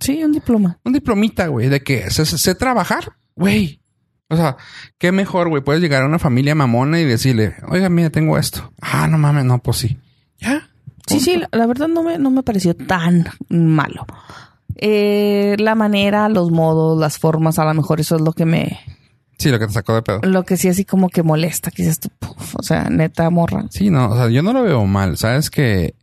[0.00, 0.78] Sí, un diploma.
[0.84, 3.80] Un diplomita, güey, de que sé, sé trabajar, güey.
[4.28, 4.56] O sea,
[4.98, 5.62] qué mejor, güey.
[5.62, 8.72] Puedes llegar a una familia mamona y decirle, oiga, mira, tengo esto.
[8.80, 9.98] Ah, no mames, no, pues sí.
[10.38, 10.68] Ya.
[11.06, 14.06] Sí, sí, la, verdad no me, no me pareció tan malo.
[14.76, 18.78] Eh, la manera, los modos, las formas, a lo mejor eso es lo que me,
[19.38, 20.20] Sí, lo que te sacó de pedo.
[20.22, 22.10] lo que sí así como que molesta, que dices tú,
[22.54, 23.66] o sea, neta morra.
[23.70, 25.16] Sí, no, o sea, yo no lo veo mal.
[25.16, 25.94] Sabes que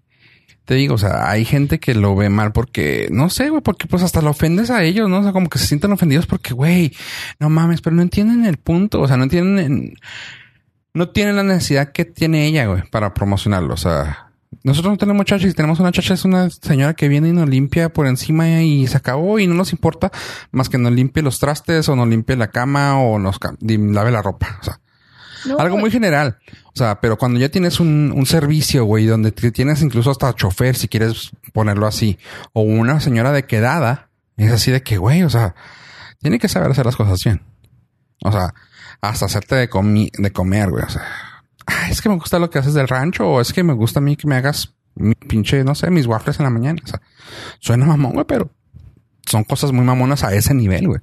[0.65, 3.87] te digo, o sea, hay gente que lo ve mal porque, no sé, güey, porque
[3.87, 5.19] pues hasta lo ofendes a ellos, ¿no?
[5.19, 6.91] O sea, como que se sienten ofendidos porque, güey,
[7.39, 9.93] no mames, pero no entienden el punto, o sea, no entienden,
[10.93, 14.31] no tienen la necesidad que tiene ella, güey, para promocionarlo, o sea.
[14.63, 17.33] Nosotros no tenemos chacha y si tenemos una chacha es una señora que viene y
[17.33, 20.11] nos limpia por encima y se acabó y no nos importa
[20.51, 24.21] más que nos limpie los trastes o nos limpie la cama o nos lave la
[24.21, 24.57] ropa.
[24.61, 24.79] O sea,
[25.45, 26.37] No, algo muy general.
[26.75, 30.75] O sea, pero cuando ya tienes un, un servicio, güey, donde tienes incluso hasta chofer,
[30.75, 32.19] si quieres ponerlo así,
[32.51, 35.55] o una señora de quedada, es así de que, güey, o sea,
[36.21, 37.41] tiene que saber hacer las cosas bien.
[38.23, 38.53] O sea,
[38.99, 40.83] hasta hacerte de, comi de comer, güey.
[40.83, 41.03] O sea,
[41.65, 43.99] "Ay, es que me gusta lo que haces del rancho, o es que me gusta
[43.99, 46.81] a mí que me hagas mi pinche, no sé, mis waffles en la mañana.
[46.83, 47.01] O sea,
[47.59, 48.51] suena mamón, güey, pero
[49.25, 51.01] son cosas muy mamonas a ese nivel, güey.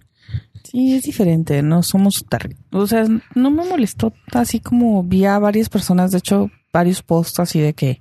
[0.72, 2.56] Sí, es diferente, no somos target.
[2.70, 3.04] O sea,
[3.34, 7.74] no me molestó así como vi a varias personas, de hecho, varios posts así de
[7.74, 7.98] que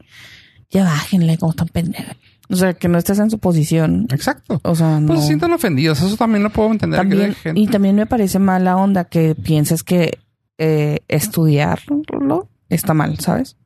[0.70, 2.16] ya bájenle como tan pendeja.
[2.50, 4.08] O sea, que no estés en su posición.
[4.10, 4.62] Exacto.
[4.64, 5.08] O sea, no.
[5.08, 6.02] Pues se sienten ofendidos.
[6.02, 6.98] Eso también lo puedo entender.
[6.98, 10.20] También, y también me parece mala onda que pienses que
[10.58, 13.58] eh, estudiarlo está mal, ¿sabes?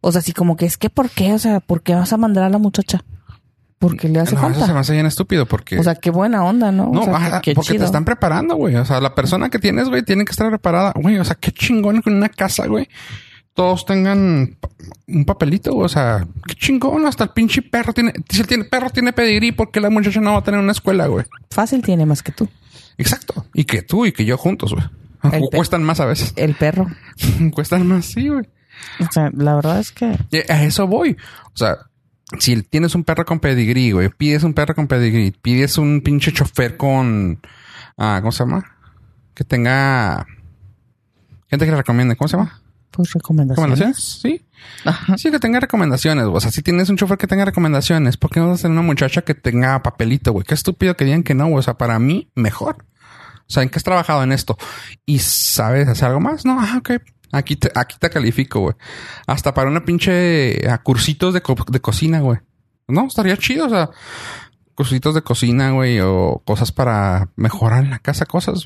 [0.00, 1.32] O sea, así como que es que ¿por qué?
[1.32, 3.04] O sea, ¿por qué vas a mandar a la muchacha?
[3.78, 4.80] Porque le hace No, eso se me falta.
[4.80, 5.78] hace bien estúpido porque...
[5.78, 6.90] O sea, qué buena onda, ¿no?
[6.92, 7.80] no, o sea, ajá, qué, qué porque chido.
[7.80, 8.74] te están preparando, güey.
[8.74, 10.92] O sea, la persona que tienes, güey, tiene que estar preparada.
[10.96, 12.88] Güey, o sea, qué chingón que en una casa, güey,
[13.54, 14.56] todos tengan
[15.06, 15.76] un papelito.
[15.76, 17.06] O sea, qué chingón.
[17.06, 18.12] Hasta el pinche perro tiene...
[18.28, 20.72] Si el tiene, perro tiene pedigrí, ¿por qué la muchacha no va a tener una
[20.72, 21.24] escuela, güey?
[21.50, 22.48] Fácil tiene más que tú.
[22.96, 23.46] Exacto.
[23.54, 24.84] Y que tú y que yo juntos, güey.
[25.52, 26.32] Cuestan más a veces.
[26.36, 26.88] El perro.
[27.52, 28.44] Cuestan más, sí, güey.
[29.00, 30.16] O sea, la verdad es que
[30.48, 31.16] A eso voy.
[31.52, 31.76] O sea,
[32.38, 36.32] si tienes un perro con pedigrí, güey, pides un perro con pedigrí, pides un pinche
[36.32, 37.40] chofer con,
[37.96, 38.64] ah, ¿cómo se llama?
[39.34, 40.26] Que tenga
[41.48, 42.60] gente que le recomiende, ¿cómo se llama?
[42.98, 43.78] pues recomendaciones.
[43.78, 44.20] ¿Recomendaciones?
[44.20, 44.46] Sí.
[44.84, 45.16] Ajá.
[45.16, 46.24] Sí, que tenga recomendaciones.
[46.24, 48.76] O sea, si tienes un chofer que tenga recomendaciones, ¿por qué no vas a tener
[48.76, 50.44] una muchacha que tenga papelito, güey?
[50.44, 51.58] Qué estúpido que digan que no, güey.
[51.58, 52.84] O sea, para mí, mejor.
[53.40, 54.58] O sea, ¿en qué has trabajado en esto?
[55.06, 56.44] ¿Y sabes hacer algo más?
[56.44, 57.00] No, ah, ok.
[57.32, 58.74] Aquí te, aquí te califico, güey.
[59.26, 62.38] Hasta para una pinche cursitos de, de cocina, güey.
[62.88, 63.90] No, estaría chido, o sea,
[64.74, 68.64] cursitos de cocina, güey, o cosas para mejorar en la casa, cosas.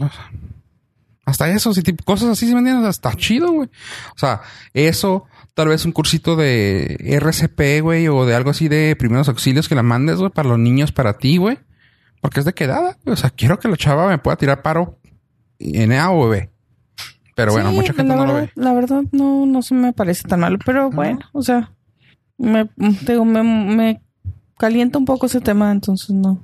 [1.25, 3.69] hasta eso, si tipo, cosas así se vendían, está chido, güey.
[4.15, 4.43] O sea,
[4.75, 9.69] eso, tal vez un cursito de RCP, güey, o de algo así de primeros auxilios
[9.69, 11.59] que la mandes, güey, para los niños, para ti, güey.
[12.21, 13.15] Porque es de quedada, güey.
[13.15, 15.01] O sea, quiero que la chava me pueda tirar paro
[15.59, 16.52] en A o B.
[17.35, 18.63] Pero bueno, Sí, mucha gente la no lo verdad, ve.
[18.63, 21.73] La verdad, no, no se me parece tan malo, pero bueno, o sea,
[22.39, 24.03] me, digo, me, me
[24.59, 26.43] calienta un poco ese tema, entonces no.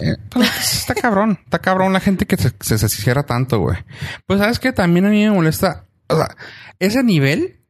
[0.00, 3.78] Eh, pues, está cabrón, está cabrón la gente que se, se, se cierra tanto, güey.
[4.26, 6.28] Pues sabes que también a mí me molesta, o sea,
[6.78, 7.60] ese nivel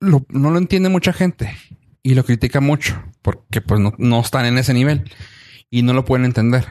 [0.00, 1.52] lo- no lo entiende mucha gente
[2.02, 5.10] y lo critica mucho porque pues no, no están en ese nivel
[5.68, 6.64] y no lo pueden entender.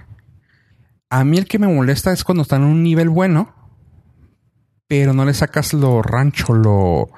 [1.09, 3.53] A mí el que me molesta es cuando están en un nivel bueno,
[4.87, 7.09] pero no le sacas lo rancho, lo,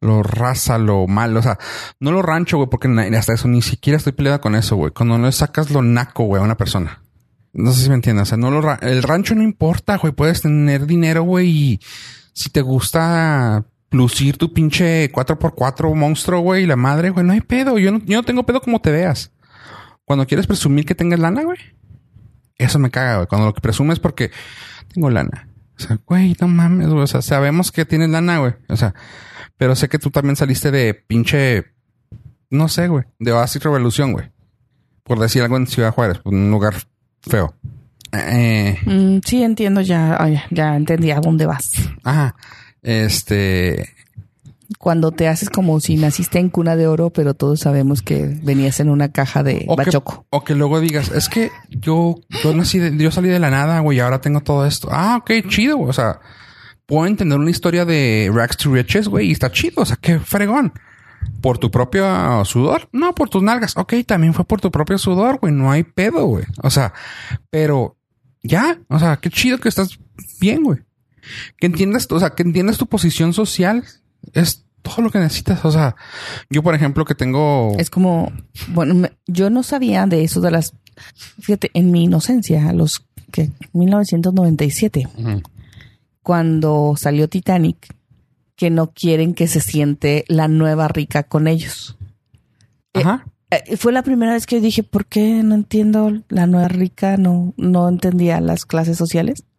[0.00, 1.40] lo raza, lo malo.
[1.40, 1.58] O sea,
[2.00, 4.92] no lo rancho, güey, porque hasta eso ni siquiera estoy peleada con eso, güey.
[4.92, 7.02] Cuando no le sacas lo naco, güey, a una persona.
[7.52, 8.24] No sé si me entiendes.
[8.24, 10.12] O sea, no lo el rancho no importa, güey.
[10.12, 11.80] Puedes tener dinero, güey, y
[12.32, 17.78] si te gusta lucir tu pinche 4x4 monstruo, güey, la madre, güey, no hay pedo.
[17.78, 19.32] Yo no, yo no tengo pedo como te veas.
[20.04, 21.58] Cuando quieres presumir que tengas lana, güey.
[22.58, 23.26] Eso me caga, güey.
[23.28, 24.30] Cuando lo que presumes es porque
[24.92, 25.48] tengo lana.
[25.76, 27.02] O sea, güey, no mames, güey.
[27.02, 28.54] O sea, sabemos que tienes lana, güey.
[28.68, 28.94] O sea,
[29.56, 31.64] pero sé que tú también saliste de pinche,
[32.50, 34.30] no sé, güey, de Oasis Revolución, güey.
[35.02, 36.74] Por decir algo en Ciudad Juárez, un lugar
[37.22, 37.54] feo.
[38.12, 41.72] Eh, Mm, sí, entiendo ya, ya, ya entendí a dónde vas.
[42.04, 42.36] ajá.
[42.82, 43.88] Este,
[44.84, 48.80] Cuando te haces como si naciste en cuna de oro, pero todos sabemos que venías
[48.80, 49.90] en una caja de o que,
[50.28, 53.80] o que luego digas, es que yo, yo nací, de- yo salí de la nada,
[53.80, 54.88] güey, y ahora tengo todo esto.
[54.92, 55.88] Ah, ok, chido, güey.
[55.88, 56.20] O sea,
[56.84, 59.80] puedo entender una historia de Rags to Riches, güey, y está chido.
[59.80, 60.74] O sea, qué fregón.
[61.40, 62.90] ¿Por tu propio sudor?
[62.92, 63.78] No, por tus nalgas.
[63.78, 65.54] Ok, también fue por tu propio sudor, güey.
[65.54, 66.44] No hay pedo, güey.
[66.62, 66.92] O sea,
[67.48, 67.96] pero
[68.42, 69.98] ya, o sea, qué chido que estás
[70.42, 70.80] bien, güey.
[71.56, 73.82] Que entiendas, o sea, que entiendas tu posición social
[74.34, 75.64] es todo lo que necesitas.
[75.64, 75.96] O sea,
[76.50, 77.74] yo, por ejemplo, que tengo.
[77.78, 78.30] Es como,
[78.68, 80.74] bueno, me- yo no sabía de eso de las,
[81.40, 85.42] fíjate, en mi inocencia, a los que 1997, Ujú.
[86.22, 87.94] cuando salió Titanic,
[88.56, 91.96] que no quieren que se siente la nueva rica con ellos.
[92.92, 93.26] Ajá.
[93.50, 97.16] Eh, fue la primera vez que dije, ¿por qué no entiendo la nueva rica?
[97.16, 99.44] No, no entendía las clases sociales.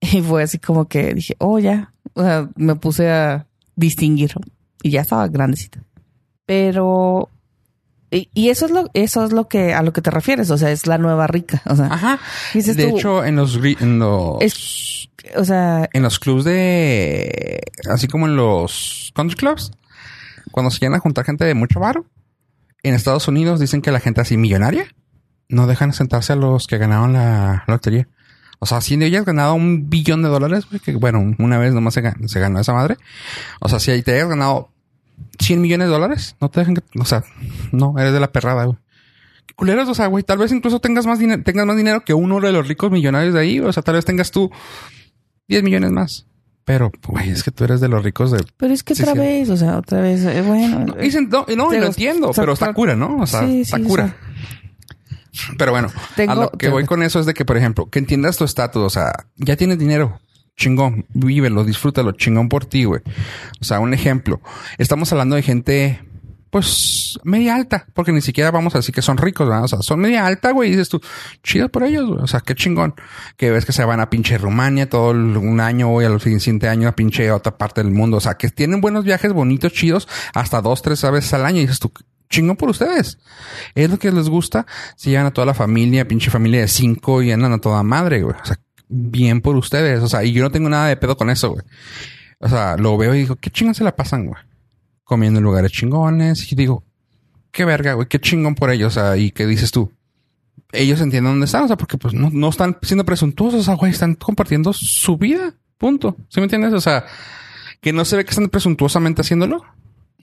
[0.00, 1.94] Y fue así como que dije, oh, ya.
[2.12, 4.32] O sea, me puse a distinguir
[4.82, 5.80] y ya estaba grandecita.
[6.46, 7.30] Pero,
[8.10, 10.50] y, eso es lo, eso es lo que, a lo que te refieres.
[10.50, 11.62] O sea, es la nueva rica.
[11.66, 12.18] O sea, Ajá.
[12.52, 17.62] dices De tú, hecho, en los, en los, es, o sea, en los clubs de,
[17.90, 19.72] así como en los country clubs,
[20.50, 22.06] cuando se llegan a juntar gente de mucho varo,
[22.82, 24.86] en Estados Unidos dicen que la gente así millonaria
[25.48, 28.06] no dejan sentarse a los que ganaron la lotería.
[28.64, 31.92] O sea, si hayas ganado un billón de dólares, güey, que bueno, una vez nomás
[31.92, 32.96] se ganó, se ganó esa madre.
[33.60, 34.70] O sea, si ahí te hayas ganado
[35.38, 37.24] 100 millones de dólares, no te dejan que, o sea,
[37.72, 38.78] no, eres de la perrada, güey.
[39.44, 42.14] Qué culeros, o sea, güey, tal vez incluso tengas más dinero, tengas más dinero que
[42.14, 44.50] uno de los ricos millonarios de ahí, o sea, tal vez tengas tú
[45.48, 46.26] 10 millones más.
[46.64, 48.42] Pero, güey, es que tú eres de los ricos de...
[48.56, 49.18] pero es que Sí, otra sí.
[49.18, 50.86] vez, o sea, otra vez, eh, bueno.
[50.86, 53.18] No, dicen, no, no, lo entiendo, pero está cura, ¿no?
[53.18, 54.16] O sea, Sí, está o cura.
[55.58, 57.98] Pero bueno, a Tengo- lo que voy con eso es de que, por ejemplo, que
[57.98, 60.20] entiendas tu estatus, o sea, ya tienes dinero,
[60.56, 63.02] chingón, vívelo, disfrútalo, chingón por ti, güey.
[63.60, 64.40] O sea, un ejemplo,
[64.78, 66.00] estamos hablando de gente
[66.50, 69.64] pues, media alta, porque ni siquiera vamos a decir que son ricos, ¿verdad?
[69.64, 71.00] O sea, son media alta, güey, y dices tú,
[71.42, 72.20] chido por ellos, güey.
[72.22, 72.94] O sea, qué chingón.
[73.36, 76.68] Que ves que se van a pinche Rumania todo el- un año, güey, al siguiente
[76.68, 78.18] año a pinche otra parte del mundo.
[78.18, 81.62] O sea, que tienen buenos viajes bonitos, chidos, hasta dos, tres veces al año, y
[81.62, 81.90] dices tú,
[82.34, 83.18] chingón por ustedes.
[83.74, 84.66] Es lo que les gusta.
[84.96, 88.22] Se llevan a toda la familia, pinche familia de cinco y andan a toda madre,
[88.22, 88.36] güey.
[88.40, 90.02] O sea, bien por ustedes.
[90.02, 91.64] O sea, y yo no tengo nada de pedo con eso, güey.
[92.40, 94.42] O sea, lo veo y digo, qué chingón se la pasan, güey.
[95.04, 96.50] Comiendo en lugares chingones.
[96.50, 96.84] Y digo,
[97.50, 98.96] qué verga, güey, qué chingón por ellos.
[98.96, 99.92] O sea, y qué dices tú.
[100.72, 103.74] Ellos entienden dónde están, o sea, porque pues no, no están siendo presuntuosos, o sea,
[103.74, 105.54] güey, están compartiendo su vida.
[105.78, 106.16] Punto.
[106.28, 106.72] ¿Sí me entiendes?
[106.72, 107.06] O sea,
[107.80, 109.62] que no se ve que están presuntuosamente haciéndolo.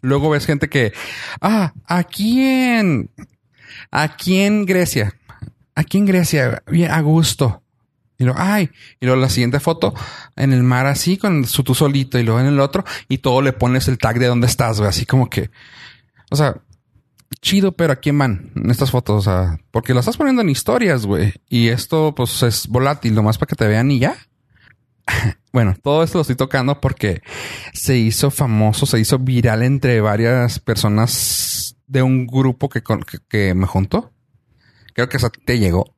[0.01, 0.93] Luego ves gente que,
[1.41, 3.09] ah, aquí en,
[3.91, 5.13] aquí en Grecia,
[5.75, 7.61] aquí en Grecia, bien a gusto.
[8.17, 9.95] Y luego, ay, y luego la siguiente foto
[10.35, 13.41] en el mar así con su tú solito y luego en el otro y todo
[13.41, 15.49] le pones el tag de dónde estás, güey, así como que,
[16.29, 16.55] o sea,
[17.41, 19.27] chido, pero ¿a quién van en estas fotos?
[19.27, 23.39] O sea, porque las estás poniendo en historias, güey, y esto pues es volátil, nomás
[23.39, 24.15] para que te vean y ya.
[25.51, 27.21] Bueno, todo esto lo estoy tocando porque
[27.73, 32.81] se hizo famoso, se hizo viral entre varias personas de un grupo que,
[33.27, 34.13] que, me juntó.
[34.93, 35.93] Creo que eso te llegó.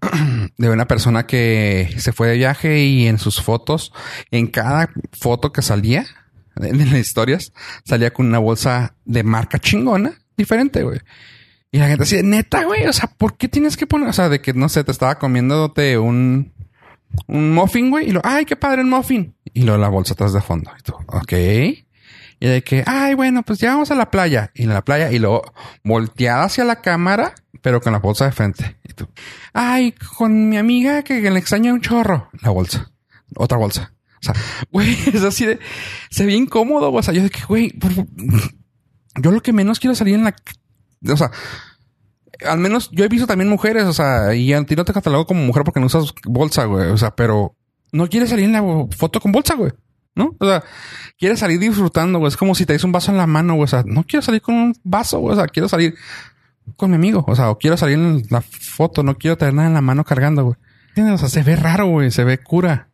[0.58, 3.92] De una persona que se fue de viaje y en sus fotos,
[4.30, 6.06] en cada foto que salía,
[6.56, 7.52] en las historias,
[7.84, 11.00] salía con una bolsa de marca chingona, diferente, güey.
[11.70, 14.28] Y la gente así, neta, güey, o sea, ¿por qué tienes que poner, o sea,
[14.28, 16.52] de que, no sé, te estaba comiéndote un,
[17.26, 19.34] un muffin, güey, y lo, ay, qué padre el muffin.
[19.52, 20.70] Y luego la bolsa atrás de fondo.
[20.78, 21.32] Y tú, ok.
[21.32, 24.50] Y de que, ay, bueno, pues ya vamos a la playa.
[24.54, 25.42] Y en la playa, y luego
[25.84, 28.78] volteada hacia la cámara, pero con la bolsa de frente.
[28.84, 29.08] Y tú,
[29.52, 32.30] ay, con mi amiga que le extraña un chorro.
[32.40, 32.90] La bolsa.
[33.36, 33.92] Otra bolsa.
[34.20, 34.34] O sea,
[34.70, 35.58] güey, es así de,
[36.10, 36.92] se ve incómodo.
[36.92, 37.72] O sea, yo de que, güey,
[39.20, 40.34] yo lo que menos quiero salir en la,
[41.08, 41.30] o sea,
[42.46, 45.26] al menos yo he visto también mujeres, o sea, y a ti no te catalogo
[45.26, 46.90] como mujer porque no usas bolsa, güey.
[46.90, 47.54] O sea, pero
[47.92, 48.62] no quieres salir en la
[48.96, 49.72] foto con bolsa, güey.
[50.14, 50.34] ¿No?
[50.38, 50.64] O sea,
[51.18, 52.28] quieres salir disfrutando, güey.
[52.28, 53.64] Es como si te dices un vaso en la mano, güey.
[53.64, 55.34] O sea, no quiero salir con un vaso, güey.
[55.34, 55.94] O sea, quiero salir
[56.76, 57.24] con mi amigo.
[57.28, 59.02] O sea, o quiero salir en la foto.
[59.02, 60.56] No quiero tener nada en la mano cargando, güey.
[61.12, 62.10] O sea, se ve raro, güey.
[62.10, 62.89] Se ve cura.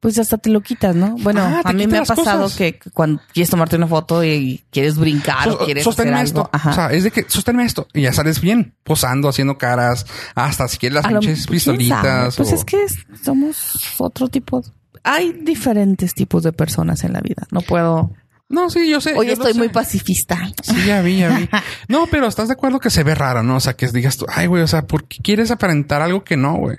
[0.00, 1.16] Pues hasta te lo quitas, ¿no?
[1.18, 2.56] Bueno, Ah, a mí me ha pasado cosas.
[2.56, 6.22] que cuando quieres tomarte una foto y quieres brincar o quieres hacer algo.
[6.22, 6.50] esto.
[6.52, 6.70] Ajá.
[6.70, 7.88] O sea, es de que sosténme esto.
[7.92, 10.06] Y ya sales bien, posando, haciendo caras,
[10.36, 11.78] hasta si quieres las lo- pinches ¿quién sabe?
[11.78, 12.36] pistolitas.
[12.36, 12.78] Pues o- es que
[13.24, 14.62] somos otro tipo.
[15.02, 17.46] Hay diferentes tipos de personas en la vida.
[17.50, 18.12] No puedo.
[18.48, 19.14] No, sí, yo sé.
[19.16, 19.58] Hoy yo estoy sé.
[19.58, 20.38] muy pacifista.
[20.62, 21.48] Sí, ya vi, ya vi.
[21.88, 23.56] No, pero estás de acuerdo que se ve raro, ¿no?
[23.56, 26.36] O sea, que digas tú, ay, güey, o sea, ¿por qué quieres aparentar algo que
[26.36, 26.76] no, güey?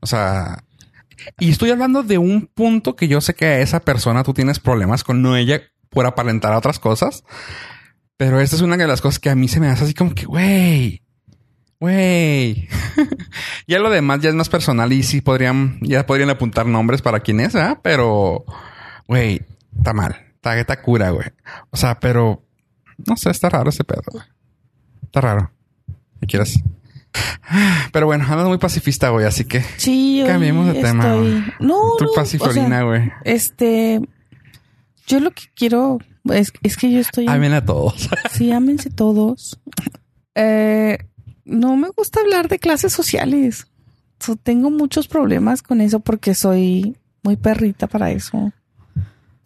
[0.00, 0.64] O sea,
[1.38, 4.58] y estoy hablando de un punto que yo sé que a esa persona tú tienes
[4.58, 7.24] problemas con no ella por aparentar otras cosas.
[8.16, 10.14] Pero esta es una de las cosas que a mí se me hace así como
[10.14, 11.02] que, güey,
[11.80, 12.68] güey.
[13.66, 17.20] ya lo demás ya es más personal y sí podrían, ya podrían apuntar nombres para
[17.20, 17.80] quién es, ¿ah?
[17.82, 18.44] Pero,
[19.08, 19.40] güey,
[19.76, 20.16] está mal.
[20.34, 21.28] Está, está cura, güey.
[21.70, 22.42] O sea, pero
[23.06, 24.24] no sé, está raro ese pedo, güey.
[25.02, 25.50] Está raro.
[26.20, 26.62] ¿Qué quieres?
[27.92, 31.42] Pero bueno, ando muy pacifista, güey, así que Sí, Cambiemos de tema, güey.
[31.58, 33.12] No, tu no, o pacifolina, sea, güey.
[33.24, 34.00] este,
[35.06, 35.98] yo lo que quiero
[36.30, 37.26] es, es que yo estoy.
[37.28, 38.08] Amen a todos.
[38.30, 39.58] Sí, ámense todos.
[40.34, 40.98] Eh,
[41.44, 43.66] no me gusta hablar de clases sociales.
[44.20, 48.52] So, tengo muchos problemas con eso porque soy muy perrita para eso.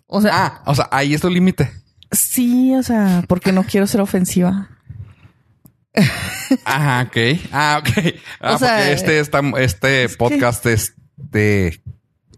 [0.06, 1.70] O sea, ah, o sea, ahí es tu límite.
[2.12, 4.68] sí, o sea, porque no quiero ser ofensiva.
[6.64, 7.16] Ajá, ok.
[7.52, 8.14] Ah, ok.
[8.40, 11.80] Ah, O sea, porque este, esta- este es que- podcast es de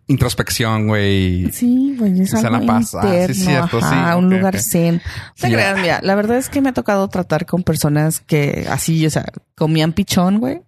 [0.09, 1.51] introspección, güey.
[1.53, 3.01] Sí, güey, es algo la pasa.
[3.01, 4.61] Ah, sí, interno, cierto, ajá, sí, un lugar ok.
[4.63, 4.95] zen.
[4.97, 5.01] No
[5.35, 9.05] Sí, creas, mira, la verdad es que me ha tocado tratar con personas que así,
[9.07, 9.25] o sea,
[9.57, 10.63] comían pichón, güey,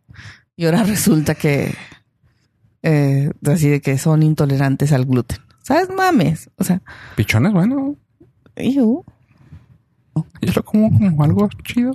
[0.56, 1.72] y ahora resulta que
[2.82, 5.38] eh, así de que son intolerantes al gluten.
[5.62, 5.88] ¿Sabes?
[5.90, 6.48] Mames.
[6.56, 6.80] O sea,
[7.14, 7.96] Pichones, bueno.
[8.56, 9.04] iu,
[10.40, 11.92] Yo lo como como algo chido.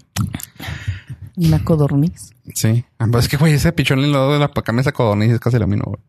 [1.35, 2.31] una codorniz.
[2.53, 2.85] Sí.
[3.11, 5.57] Pues es que, güey, ese pichón en el lado de la camisa codorniz es casi
[5.57, 6.01] lo mismo, güey.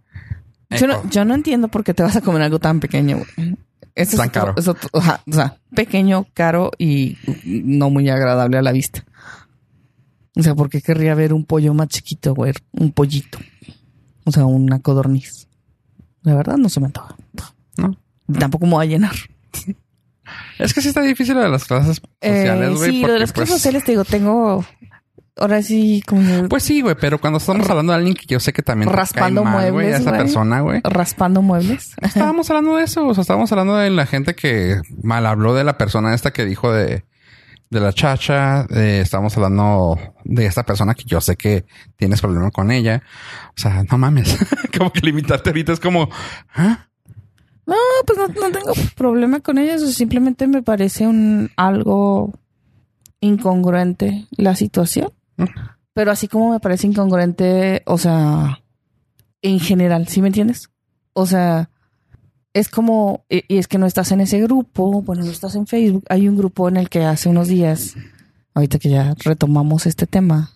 [0.80, 3.18] Yo Eh, no, yo no entiendo por qué te vas a comer algo tan pequeño,
[3.36, 3.56] güey.
[3.94, 4.54] Eso Tan es otro- caro.
[4.56, 9.04] es otro- ajá, o sea, pequeño, caro y no muy agradable a la vista.
[10.36, 12.52] O sea, ¿por qué querría ver un pollo más chiquito, güey?
[12.72, 13.38] Un pollito.
[14.24, 15.46] O sea, una codorniz.
[16.22, 17.14] La verdad no se me antoja.
[17.76, 17.96] No.
[18.38, 19.14] Tampoco me voy a llenar.
[20.58, 22.90] Es que sí está difícil lo de las clases Eh, sociales, güey.
[22.90, 24.64] sí, lo de las pues, clases sociales te digo, tengo
[25.36, 28.52] ahora sí como Pues sí, güey, pero cuando estamos hablando de alguien que yo sé
[28.52, 30.22] que también Raspando cae mal, güey, muebles, a esa güey.
[30.22, 30.80] persona, güey.
[30.84, 31.94] raspando muebles.
[32.02, 35.64] Estábamos hablando de eso, o sea, estábamos hablando de la gente que mal habló de
[35.64, 37.04] la persona esta que dijo de
[37.70, 41.64] de la chacha, eh, estamos hablando de esta persona que yo sé que
[41.96, 43.02] tienes problema con ella.
[43.48, 44.36] O sea, no mames.
[44.78, 46.08] como que limitarte ahorita es como,
[46.54, 46.86] ¿ah?
[47.66, 49.74] No, pues no, no tengo problema con ella.
[49.74, 52.32] Eso simplemente me parece un algo
[53.20, 55.10] incongruente la situación.
[55.36, 55.44] Mm.
[55.94, 58.60] Pero así como me parece incongruente, o sea,
[59.42, 60.70] en general, ¿sí me entiendes?
[61.12, 61.70] O sea,
[62.52, 65.66] es como, y y es que no estás en ese grupo, bueno, no estás en
[65.66, 66.04] Facebook.
[66.08, 67.94] Hay un grupo en el que hace unos días,
[68.54, 70.50] ahorita que ya retomamos este tema,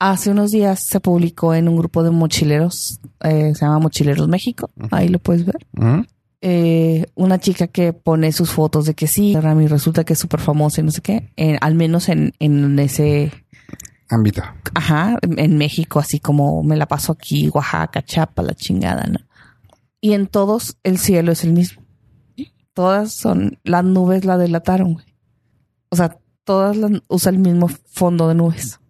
[0.00, 4.70] hace unos días se publicó en un grupo de mochileros, eh, se llama Mochileros México,
[4.90, 5.58] ahí lo puedes ver.
[6.40, 10.40] Eh, una chica que pone sus fotos de que sí, y resulta que es súper
[10.40, 11.30] famosa y no sé qué,
[11.60, 13.30] al menos en, en ese,
[14.08, 14.42] Ámbito.
[14.74, 19.20] ajá, en en México, así como me la paso aquí, Oaxaca, Chapa, la chingada, ¿no?
[20.00, 21.82] Y en todos el cielo es el mismo.
[22.72, 25.06] Todas son, las nubes la delataron, güey.
[25.90, 28.80] O sea, todas las, usa el mismo fondo de nubes.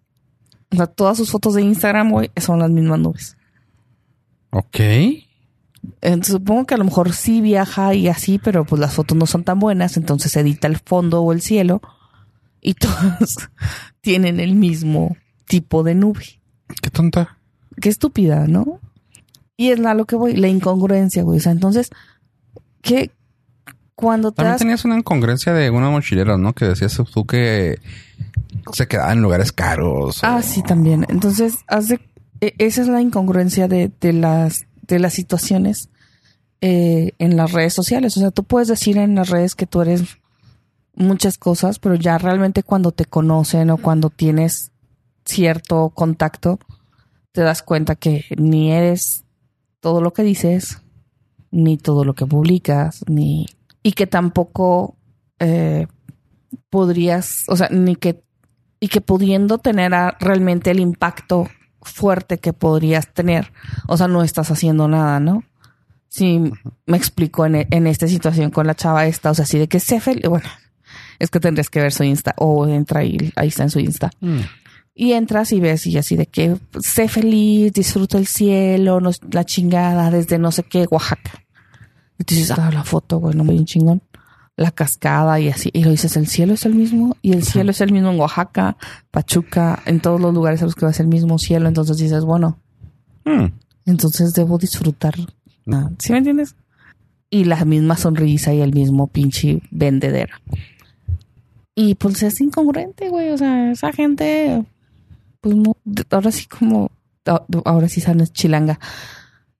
[0.72, 3.36] O sea, todas sus fotos de Instagram, güey, son las mismas nubes.
[4.50, 4.80] Ok.
[6.00, 9.26] Entonces, supongo que a lo mejor sí viaja y así, pero pues las fotos no
[9.26, 11.80] son tan buenas, entonces edita el fondo o el cielo
[12.60, 13.50] y todas
[14.00, 15.16] tienen el mismo
[15.46, 16.40] tipo de nube.
[16.82, 17.38] Qué tonta.
[17.80, 18.80] Qué estúpida, ¿no?
[19.56, 21.38] Y es a lo que voy, la incongruencia, güey.
[21.38, 21.90] O sea, entonces,
[22.82, 23.10] ¿qué?
[23.94, 24.60] Cuando te También das...
[24.60, 26.54] tenías una incongruencia de unos mochileros, ¿no?
[26.54, 27.78] Que decías tú que
[28.72, 30.22] se quedaba en lugares caros.
[30.22, 31.06] o- Ah, sí, también.
[31.08, 32.00] Entonces, hace,
[32.40, 35.88] e- esa es la incongruencia de, de las, de las situaciones
[36.60, 38.16] eh, en las redes sociales.
[38.16, 40.02] O sea, tú puedes decir en las redes que tú eres
[40.94, 44.70] muchas cosas, pero ya realmente cuando te conocen o cuando tienes
[45.24, 46.58] cierto contacto,
[47.32, 49.24] te das cuenta que ni eres
[49.80, 50.82] todo lo que dices,
[51.52, 53.46] ni todo lo que publicas, ni
[53.82, 54.96] y que tampoco
[55.38, 55.86] eh,
[56.68, 58.22] podrías, o sea, ni que
[58.80, 61.48] y que pudiendo tener a- realmente el impacto
[61.82, 63.52] fuerte que podrías tener,
[63.86, 65.44] o sea, no estás haciendo nada, ¿no?
[66.08, 66.40] Sí,
[66.86, 69.78] me explico en, en esta situación con la chava esta, o sea, así de que
[69.80, 70.48] sé feliz, bueno,
[71.18, 74.10] es que tendrías que ver su Insta, o entra y ahí está en su Insta.
[74.20, 74.40] Mm.
[74.92, 79.44] Y entras y ves y así de que sé feliz, disfruta el cielo, no- la
[79.44, 81.44] chingada desde no sé qué, Oaxaca.
[82.18, 84.02] Y tú dices, ah, la foto, güey, no me bien chingón.
[84.62, 85.70] La cascada y así.
[85.72, 87.16] Y lo dices, el cielo es el mismo.
[87.22, 88.76] Y el cielo es el mismo en Oaxaca,
[89.10, 91.66] Pachuca, en todos los lugares a los que vas el mismo cielo.
[91.66, 92.58] Entonces dices, bueno,
[93.24, 93.46] Mm.
[93.86, 95.14] entonces debo disfrutar.
[95.72, 96.56] Ah, ¿Sí me entiendes?
[97.30, 100.40] Y la misma sonrisa y el mismo pinche vendedera.
[101.74, 103.30] Y pues es incongruente, güey.
[103.30, 104.62] O sea, esa gente,
[105.40, 105.56] pues
[106.10, 106.90] ahora sí como,
[107.26, 108.78] a- ahora sí sabes chilanga.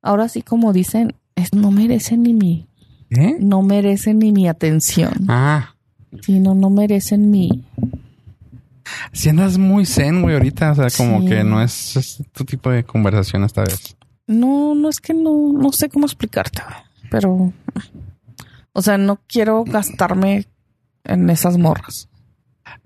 [0.03, 2.67] Ahora sí como dicen, es, no merecen ni mi,
[3.11, 3.37] ¿Eh?
[3.41, 5.13] no merecen ni mi atención.
[5.29, 5.75] Ah,
[6.23, 7.65] Sí, no, no merecen mi,
[9.13, 10.73] si andas muy zen, güey, ahorita.
[10.73, 11.29] O sea, como Sí.
[11.29, 13.97] que no es, es tu tipo de conversación esta vez.
[14.27, 16.63] No, no es que no, no sé cómo explicarte,
[17.11, 17.53] pero,
[18.73, 20.47] o sea, no quiero gastarme
[21.05, 22.09] en esas morras.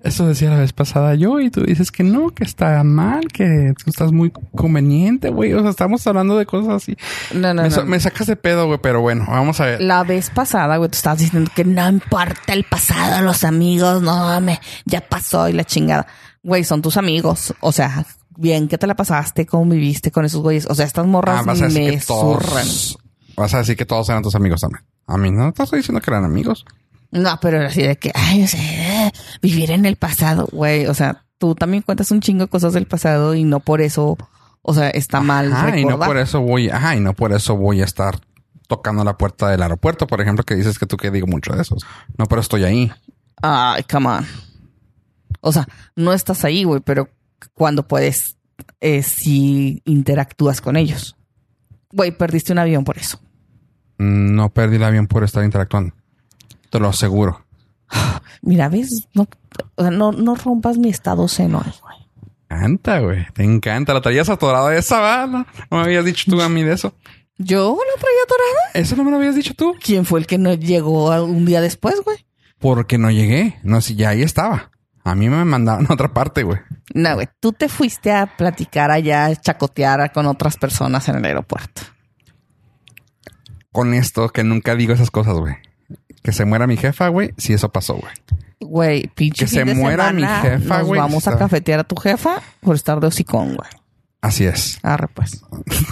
[0.05, 3.73] Eso decía la vez pasada yo y tú dices que no, que está mal, que
[3.83, 5.55] tú estás muy conveniente, güey.
[5.55, 6.95] O sea, estamos hablando de cosas así.
[7.33, 7.85] No, no, me, no.
[7.87, 9.81] me sacas de pedo, güey, pero bueno, vamos a ver.
[9.81, 14.39] La vez pasada, güey, tú estabas diciendo que no importa el pasado, los amigos, no,
[14.43, 16.07] me, ya pasó y la chingada.
[16.43, 17.55] Güey, son tus amigos.
[17.61, 18.05] O sea,
[18.37, 20.67] bien que te la pasaste, cómo viviste con esos güeyes.
[20.69, 22.67] O sea, estas morras Ah, vas a decir me que zurran.
[22.67, 22.99] todos...
[23.37, 24.85] Vas a decir que todos eran tus amigos también.
[25.07, 26.65] A mí no te estoy diciendo que eran amigos.
[27.15, 30.87] No, pero así de que, ay, o sea, vivir en el pasado, güey.
[30.87, 34.19] O sea, tú también cuentas un chingo de cosas del pasado y no por eso,
[34.63, 37.57] o sea, está mal Ajá, y no por eso voy, ajá, y no por eso
[37.57, 38.19] voy a estar
[38.67, 41.63] tocando la puerta del aeropuerto, por ejemplo, que dices que tú que digo mucho de
[41.63, 41.87] esos.
[42.19, 42.93] No, pero estoy ahí.
[43.41, 44.27] Ay, come on.
[45.41, 47.09] O sea, no estás ahí, güey, pero
[47.53, 48.39] cuando puedes,
[48.81, 51.17] eh, si interactúas con ellos.
[51.93, 53.21] Güey, perdiste un avión por eso.
[53.99, 55.95] Mm, No perdí el avión por estar interactuando.
[56.75, 57.47] Te lo aseguro.
[58.43, 59.29] Mira, ves, no,
[59.77, 61.97] o sea, no, no rompas mi estado seno güey.
[62.51, 63.27] Encanta, güey.
[63.33, 63.95] Te encanta.
[63.95, 65.25] La traías atorada esa, ¿va?
[65.29, 65.47] ¿No?
[65.71, 66.93] ¿No me habías dicho tú a mí de eso?
[67.39, 68.71] ¿Yo la traía atorada?
[68.75, 69.77] ¿Eso no me lo habías dicho tú?
[69.81, 72.27] ¿Quién fue el que no llegó un día después, güey?
[72.59, 73.57] Porque no llegué.
[73.63, 74.73] No, si ya ahí estaba.
[75.05, 76.59] A mí me mandaron a otra parte, güey.
[76.93, 81.25] No, güey, tú te fuiste a platicar allá, a chacotear con otras personas en el
[81.25, 81.83] aeropuerto.
[83.71, 85.55] Con esto que nunca digo esas cosas, güey.
[86.25, 87.33] Que se muera mi jefa, güey.
[87.37, 88.13] Si eso pasó, güey.
[88.61, 92.41] Güey, pinche Que se de muera mi jefa, güey, vamos a cafetear a tu jefa
[92.61, 93.69] por estar de hocicón, güey.
[94.23, 94.79] Así es.
[94.83, 95.43] Arre, pues.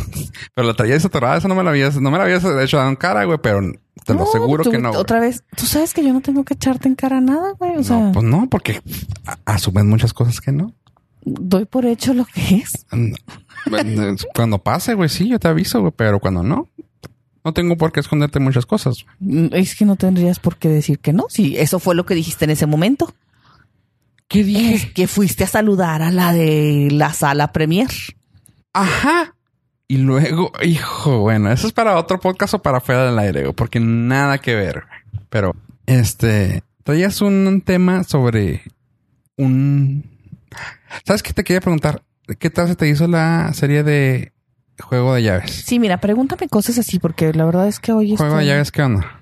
[0.55, 2.89] Pero la traía desatorada, eso no me la habías, no me la habías hecho dado
[2.89, 3.61] en cara, güey, pero
[4.07, 4.89] te lo aseguro tú- que no.
[4.89, 5.01] güey.
[5.03, 7.77] Otra vez, tú sabes que yo no tengo que echarte en cara nada, güey.
[7.77, 8.81] O sea, no, pues no, porque
[9.45, 10.75] asumen muchas cosas que no.
[11.25, 12.87] doy por hecho lo que es.
[13.67, 14.17] No.
[14.35, 16.69] Cuando pase, güey, sí, yo te aviso, güey, pero cuando no,
[17.45, 19.05] no tengo por qué esconderte muchas cosas.
[19.19, 21.27] Mm, Es que no tendrías por qué decir que no.
[21.29, 23.15] Si eso fue lo que dijiste en ese momento.
[24.29, 27.91] ¿Qué Es que fuiste a saludar a la de la sala premier.
[28.73, 29.35] Ajá.
[29.89, 33.79] Y luego, hijo, bueno, eso es para otro podcast o para fuera del aire, porque
[33.79, 34.85] nada que ver.
[35.29, 38.63] Pero, este, traías un tema sobre
[39.37, 40.11] un...
[41.05, 42.03] ¿Sabes qué te quería preguntar?
[42.39, 44.33] ¿Qué tal se te hizo la serie de
[44.81, 45.65] Juego de Llaves?
[45.67, 48.83] Sí, mira, pregúntame cosas así, porque la verdad es que hoy Juego de Llaves, ¿qué
[48.83, 49.19] onda?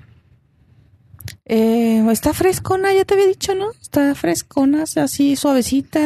[1.44, 3.72] Eh, está frescona, ya te había dicho, ¿no?
[3.72, 6.00] Está frescona, así suavecita,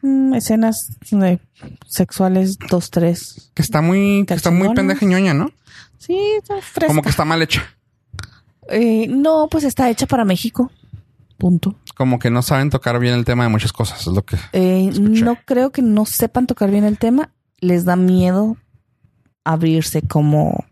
[0.00, 1.40] mm, escenas de
[1.86, 3.50] sexuales dos, tres.
[3.54, 5.50] Que está muy, que está muy pendeja ñoña, ¿no?
[5.98, 6.86] Sí, está fresca.
[6.86, 7.62] Como que está mal hecha.
[8.70, 10.70] Eh, no, pues está hecha para México.
[11.36, 11.76] Punto.
[11.94, 14.36] Como que no saben tocar bien el tema de muchas cosas, es lo que...
[14.52, 17.30] Eh, no creo que no sepan tocar bien el tema.
[17.60, 18.56] Les da miedo
[19.52, 20.64] abrirse como...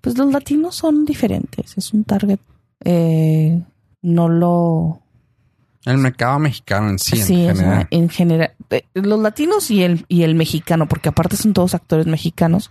[0.00, 1.76] Pues los latinos son diferentes.
[1.76, 2.38] Es un target.
[2.84, 3.60] eh,
[4.02, 5.00] no lo...
[5.84, 7.88] El mercado mexicano en sí, en Sí, o sea, general.
[7.90, 8.52] en general.
[8.70, 12.70] eh, Los latinos y el, y el mexicano, porque aparte son todos actores mexicanos.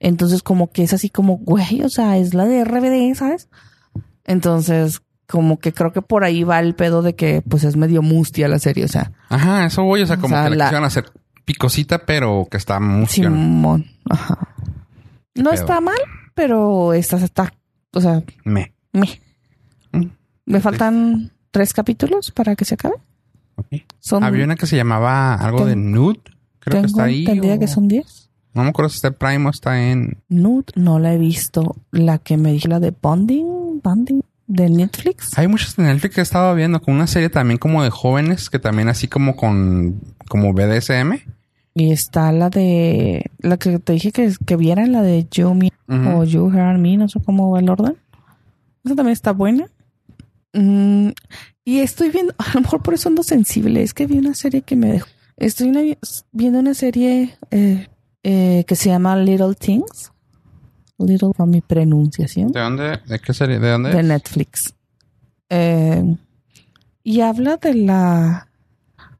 [0.00, 3.48] Entonces, como que es así como, güey, o sea, es la de RBD, ¿sabes?
[4.24, 8.02] Entonces, como que creo que por ahí va el pedo de que, pues, es medio
[8.02, 10.64] mustia la serie, o sea, Ajá, eso voy, o sea, O como sea, que la-
[10.66, 11.10] quisieron hacer
[11.44, 13.12] picosita, pero que está mucho.
[13.12, 13.86] Simón.
[14.08, 14.38] Ajá.
[15.34, 15.54] No pedo?
[15.54, 15.96] está mal,
[16.34, 17.52] pero esta está,
[17.92, 18.72] o sea, Me.
[18.92, 19.20] me.
[19.92, 20.06] Mm.
[20.46, 22.96] Me faltan tres capítulos para que se acabe.
[23.56, 23.66] Ok.
[23.98, 26.20] Son, Había una que se llamaba algo Ten- de Nude.
[26.58, 27.20] Creo tengo que está ahí.
[27.20, 28.30] entendida o- que son diez.
[28.54, 30.22] No me acuerdo si está en Prime o está en.
[30.28, 31.76] Nude no la he visto.
[31.90, 34.22] La que me dije, la de Bonding, Bonding
[34.54, 35.36] de Netflix.
[35.38, 38.50] Hay muchas de Netflix que he estado viendo con una serie también como de jóvenes
[38.50, 41.14] que también así como con como BDSM.
[41.74, 45.70] Y está la de, la que te dije que, que vieran, la de You Me
[45.88, 47.96] o You Heard Me, no sé cómo va el orden.
[48.84, 49.66] Esa también está buena.
[50.52, 51.08] Mm,
[51.64, 54.62] y estoy viendo, a lo mejor por eso ando sensible, es que vi una serie
[54.62, 55.08] que me dejó.
[55.38, 55.96] Estoy una-
[56.32, 57.88] viendo una serie eh,
[58.22, 60.12] eh, que se llama Little Things.
[61.06, 62.52] Little para mi pronunciación.
[62.52, 63.00] ¿De dónde?
[63.06, 63.58] ¿De qué serie?
[63.58, 63.90] ¿De dónde?
[63.90, 64.06] de es?
[64.06, 64.74] Netflix.
[65.48, 66.16] Eh,
[67.04, 68.48] y habla de la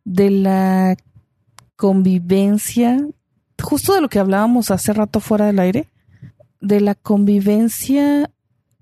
[0.04, 0.96] de la
[1.76, 2.98] convivencia,
[3.60, 5.90] justo de lo que hablábamos hace rato fuera del aire,
[6.60, 8.30] de la convivencia,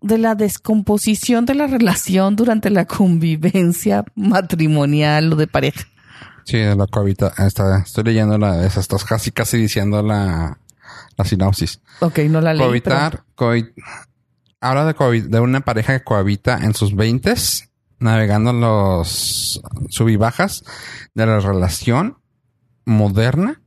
[0.02, 5.86] de la descomposición de la relación durante la convivencia matrimonial o de pareja.
[6.44, 7.32] Sí, de la cohabita.
[7.38, 8.82] Está, estoy leyendo la de esas.
[8.82, 10.58] Estás casi casi diciendo la,
[11.16, 11.80] la sinopsis.
[12.00, 12.62] Ok, no la leí.
[12.64, 13.72] Cohabitar, cohi-
[14.60, 20.16] habla de, cohabi- de una pareja que cohabita en sus veintes, navegando los sub y
[20.16, 20.64] bajas
[21.14, 22.18] de la relación
[22.84, 23.60] moderna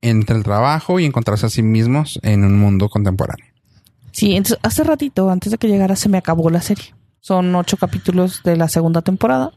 [0.00, 3.46] entre el trabajo y encontrarse a sí mismos en un mundo contemporáneo.
[3.54, 6.94] pero- sí, entonces hace ratito, antes de que llegara, se me acabó la serie.
[7.20, 9.52] Son ocho capítulos de la segunda temporada.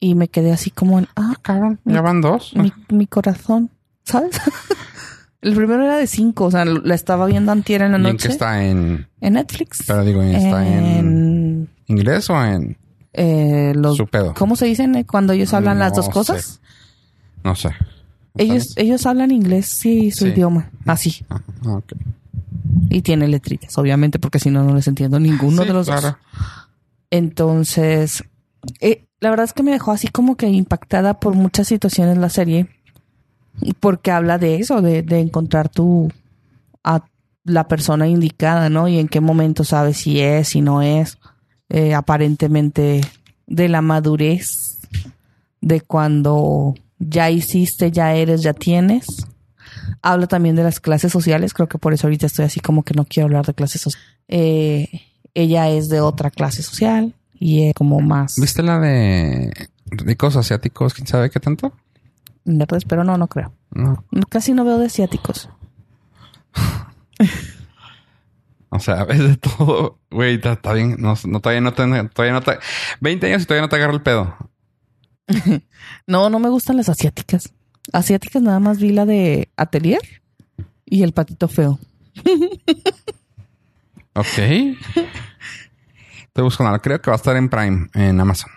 [0.00, 2.52] Y me quedé así como en, ah, Cabrón, ya van dos.
[2.54, 3.70] mi, mi corazón,
[4.04, 4.38] ¿sabes?
[5.44, 8.12] El primero era de cinco, o sea, la estaba viendo antier en la ¿Y en
[8.14, 9.84] noche qué está en, en Netflix.
[9.86, 12.76] pero digo, está en En, inglés o en
[13.12, 14.32] eh, los, su pedo?
[14.34, 16.10] ¿cómo se dicen eh, cuando ellos hablan las dos sé.
[16.12, 16.60] cosas?
[17.44, 17.68] No sé.
[18.36, 18.74] Ellos, ¿Sabes?
[18.78, 20.30] ellos hablan inglés, sí, su Sí.
[20.30, 21.24] idioma, así.
[21.28, 21.92] Ah, ok.
[22.88, 26.02] Y tiene letritas, obviamente, porque si no, no les entiendo ninguno Sí, de los claro.
[26.08, 26.16] dos.
[27.10, 28.24] Entonces,
[28.80, 32.28] eh, la verdad es que me dejó así como que impactada por muchas situaciones la
[32.30, 32.66] serie,
[33.80, 36.10] porque habla de eso, de, de encontrar tu
[36.82, 37.04] a
[37.44, 38.88] la persona indicada, ¿no?
[38.88, 41.18] Y en qué momento sabes si es, si no es,
[41.68, 43.00] eh, aparentemente
[43.46, 44.78] de la madurez,
[45.60, 49.06] de cuando ya hiciste, ya eres, ya tienes.
[50.02, 52.94] Habla también de las clases sociales, creo que por eso ahorita estoy así como que
[52.94, 54.08] no quiero hablar de clases sociales.
[54.28, 54.88] Eh,
[55.34, 59.52] ella es de otra clase social y es como más ¿Viste la de
[59.90, 60.94] ricos asiáticos?
[60.94, 61.72] ¿Quién sabe qué tanto?
[62.44, 63.52] Verdes, pero no, no creo.
[63.70, 64.04] No.
[64.28, 65.48] Casi no veo de asiáticos.
[68.70, 70.00] O sea, ves de todo.
[70.10, 70.96] Güey, está, bien.
[70.98, 72.58] No, no, todavía no te, todavía no te...
[73.00, 74.36] 20 años y todavía no te agarra el pedo.
[76.06, 77.54] No, no me gustan las asiáticas.
[77.92, 80.02] Asiáticas nada más vi la de Atelier
[80.84, 81.78] y el patito feo.
[84.14, 84.26] Ok.
[86.26, 86.78] Estoy buscando.
[86.80, 88.50] Creo que va a estar en Prime, en Amazon.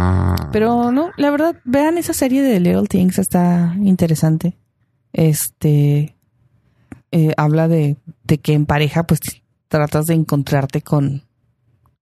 [0.00, 4.56] Ah, Pero no, la verdad, vean esa serie de Little Things, está interesante.
[5.12, 6.16] Este
[7.10, 9.20] eh, habla de, de que en pareja pues
[9.66, 11.24] tratas de encontrarte con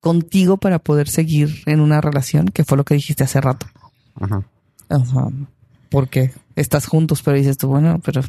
[0.00, 3.66] contigo para poder seguir en una relación, que fue lo que dijiste hace rato.
[4.20, 4.42] Ajá.
[4.88, 5.22] O sea,
[5.90, 8.20] porque estás juntos, pero dices tú, bueno, pero,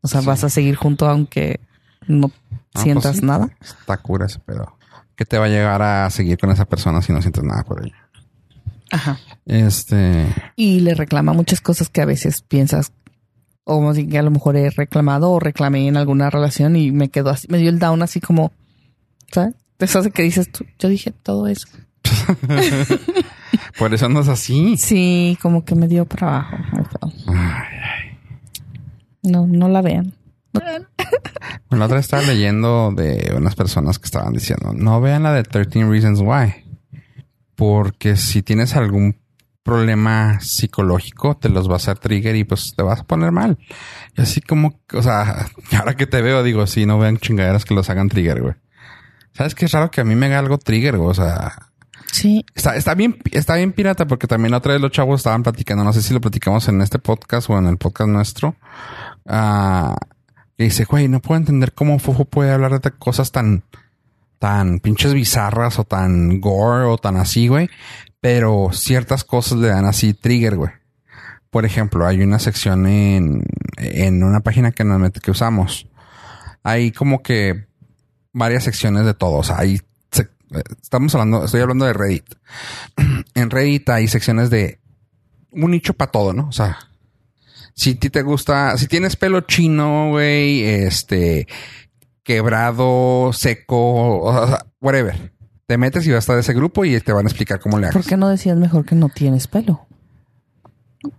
[0.00, 1.60] o sea, vas a seguir junto aunque
[2.08, 2.30] no
[2.74, 3.50] Ah, sientas pues sí, nada.
[3.60, 4.76] Está cura ese pedo.
[5.14, 7.84] ¿Qué te va a llegar a seguir con esa persona si no sientes nada por
[7.84, 8.03] ella?
[8.94, 9.18] Ajá.
[9.44, 10.24] Este.
[10.54, 12.92] Y le reclama muchas cosas que a veces piensas,
[13.64, 17.08] o bien que a lo mejor he reclamado o reclamé en alguna relación y me
[17.08, 18.52] quedó así, me dio el down así como,
[19.32, 19.54] ¿sabes?
[19.80, 21.66] Eso hace que dices tú, yo dije todo eso.
[23.78, 24.76] Por eso andas así.
[24.76, 26.56] Sí, como que me dio para abajo.
[26.72, 27.34] muy feo.
[27.34, 28.18] Ay,
[29.22, 30.14] No, no la vean.
[30.52, 30.86] Bueno,
[31.70, 35.42] la otra vez estaba leyendo de unas personas que estaban diciendo, no vean la de
[35.42, 36.63] 13 Reasons Why.
[37.56, 39.16] Porque si tienes algún
[39.62, 43.58] problema psicológico, te los va a hacer trigger y pues te vas a poner mal.
[44.16, 45.46] Y así como, o sea,
[45.78, 48.54] ahora que te veo, digo, sí, no vean chingaderas que los hagan trigger, güey.
[49.32, 51.10] ¿Sabes qué es raro que a mí me haga algo trigger, güey?
[51.10, 51.54] O sea,
[52.14, 52.46] Sí.
[52.54, 55.82] Está, está bien, está bien pirata porque también la otra vez los chavos estaban platicando,
[55.82, 58.54] no sé si lo platicamos en este podcast o en el podcast nuestro.
[59.26, 59.96] Ah,
[60.56, 63.64] y dice, güey, no puedo entender cómo Fofo puede hablar de cosas tan,
[64.38, 67.68] tan pinches bizarras o tan gore o tan así, güey.
[68.20, 70.72] Pero ciertas cosas le dan así trigger, güey.
[71.50, 73.44] Por ejemplo, hay una sección en,
[73.76, 75.86] en una página que nos que usamos.
[76.62, 77.66] Hay como que
[78.32, 79.36] varias secciones de todo.
[79.36, 79.80] O sea, hay
[80.82, 82.34] estamos hablando, estoy hablando de Reddit.
[83.34, 84.78] En Reddit hay secciones de
[85.50, 86.48] un nicho para todo, ¿no?
[86.48, 86.78] O sea,
[87.74, 91.48] si a ti te gusta, si tienes pelo chino, güey, este,
[92.24, 95.32] quebrado, seco, o sea, whatever.
[95.66, 97.78] Te metes y vas a estar de ese grupo y te van a explicar cómo
[97.78, 97.94] le hagas.
[97.94, 99.86] ¿Por qué no decías mejor que no tienes pelo?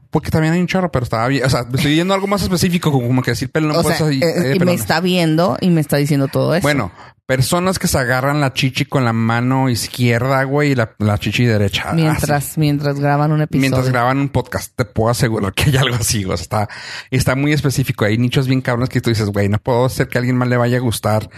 [0.10, 1.46] Porque también hay un chorro, pero estaba bien.
[1.46, 3.84] O sea, me estoy yendo a algo más específico, como que decir pelo no o
[3.84, 6.64] puedes sea, eh, eh, y me está viendo y me está diciendo todo eso.
[6.64, 6.92] Bueno,
[7.26, 11.46] personas que se agarran la chichi con la mano izquierda, güey, y la, la chichi
[11.46, 11.90] derecha.
[11.90, 11.96] así.
[12.02, 13.62] mientras, mientras graban un episodio.
[13.62, 16.24] Mientras graban un podcast, te puedo asegurar que hay algo así.
[16.24, 16.70] Sea, está,
[17.10, 18.06] está muy específico.
[18.06, 20.48] Hay nichos bien cabrones que tú dices, güey, no puedo hacer que a alguien más
[20.48, 21.30] le vaya a gustar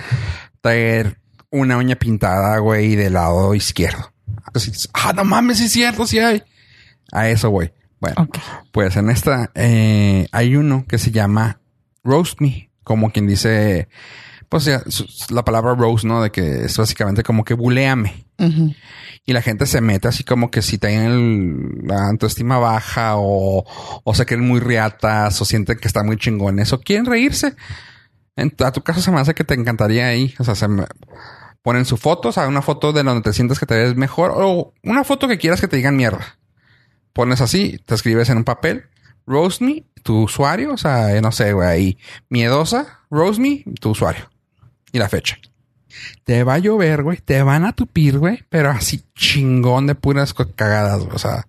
[0.62, 1.20] traer
[1.50, 4.12] una uña pintada, güey, del lado izquierdo.
[4.54, 6.44] Así ah, no mames, es cierto, sí hay.
[7.12, 7.74] A eso, güey.
[8.00, 8.30] Bueno,
[8.72, 11.62] pues en esta eh, hay uno que se llama
[12.04, 13.88] Roast Me, como quien dice,
[14.50, 14.82] pues ya,
[15.30, 16.22] la palabra roast, ¿no?
[16.22, 18.26] De que es básicamente como que buleame.
[19.26, 23.66] Y la gente se mete así como que si tienen el- la autoestima baja o,
[24.04, 27.56] o se creen muy riatas o sienten que están muy chingones o quieren reírse.
[28.36, 30.34] En, a tu caso se me hace que te encantaría ahí.
[30.40, 30.86] O sea, se me-
[31.62, 34.32] ponen su foto, o sea, una foto de donde te sientes que te ves mejor
[34.34, 36.38] o una foto que quieras que te digan mierda.
[37.12, 38.86] Pones así, te escribes en un papel,
[39.26, 41.98] roast me, tu usuario, o sea, no sé, güey, ahí,
[42.30, 44.30] miedosa, roast me, tu usuario
[44.98, 45.38] y la fecha.
[46.24, 47.18] Te va a llover, güey.
[47.18, 48.44] Te van a tupir, güey.
[48.50, 51.16] Pero así chingón de puras cagadas, güey.
[51.16, 51.48] O sea,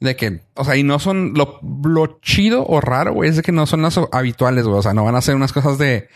[0.00, 3.30] de que, o sea, y no son lo, chido o raro, güey.
[3.30, 4.78] Es de que no son las habituales, güey.
[4.78, 6.08] O sea, no van a hacer unas cosas de,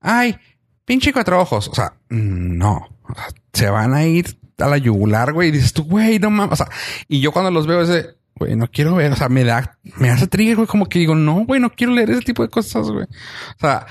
[0.00, 0.38] ay,
[0.84, 1.68] pinche cuatro ojos.
[1.68, 2.88] O sea, no.
[3.52, 5.48] Se van a ir a la yugular, güey.
[5.48, 6.60] Y dices tú, güey, no mames.
[6.60, 6.68] O sea,
[7.08, 9.12] y yo cuando los veo es de, güey, no quiero ver.
[9.12, 10.68] O sea, me da, me hace trigger, güey.
[10.68, 13.04] Como que digo, no, güey, no quiero leer ese tipo de cosas, güey.
[13.04, 13.86] O sea,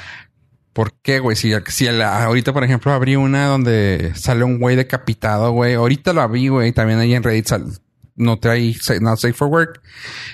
[0.80, 1.36] ¿Por qué, güey?
[1.36, 5.74] Si, ahorita, por ejemplo, abrí una donde sale un güey decapitado, güey.
[5.74, 6.72] Ahorita lo abrí, güey.
[6.72, 7.80] También ahí en Reddit sal-
[8.16, 9.82] no trae not safe for work.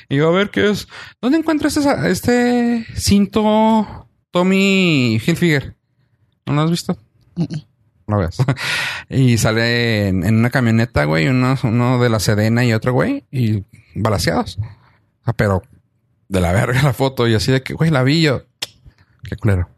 [0.08, 0.88] Y yo a ver qué es.
[1.20, 1.82] ¿Dónde encuentro este,
[2.12, 5.78] este cinto Tommy Hilfiger?
[6.46, 6.96] ¿No lo has visto?
[7.36, 7.48] No
[8.06, 8.38] lo ves.
[9.10, 11.28] y sale en, en una camioneta, güey.
[11.28, 13.26] Uno, uno de la Sedena y otro, güey.
[13.32, 13.64] Y
[13.96, 14.60] balaseados.
[15.24, 15.64] Sea, pero
[16.28, 17.28] de la verga la foto.
[17.28, 18.44] Y así de que, güey, la vi yo.
[19.28, 19.75] Qué culero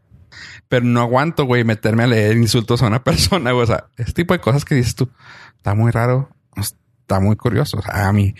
[0.68, 3.64] pero no aguanto, güey, meterme a leer insultos a una persona, güey.
[3.64, 5.08] O sea, este tipo de cosas que dices tú,
[5.56, 7.78] está muy raro, está muy curioso.
[7.78, 8.34] O sea, a mí,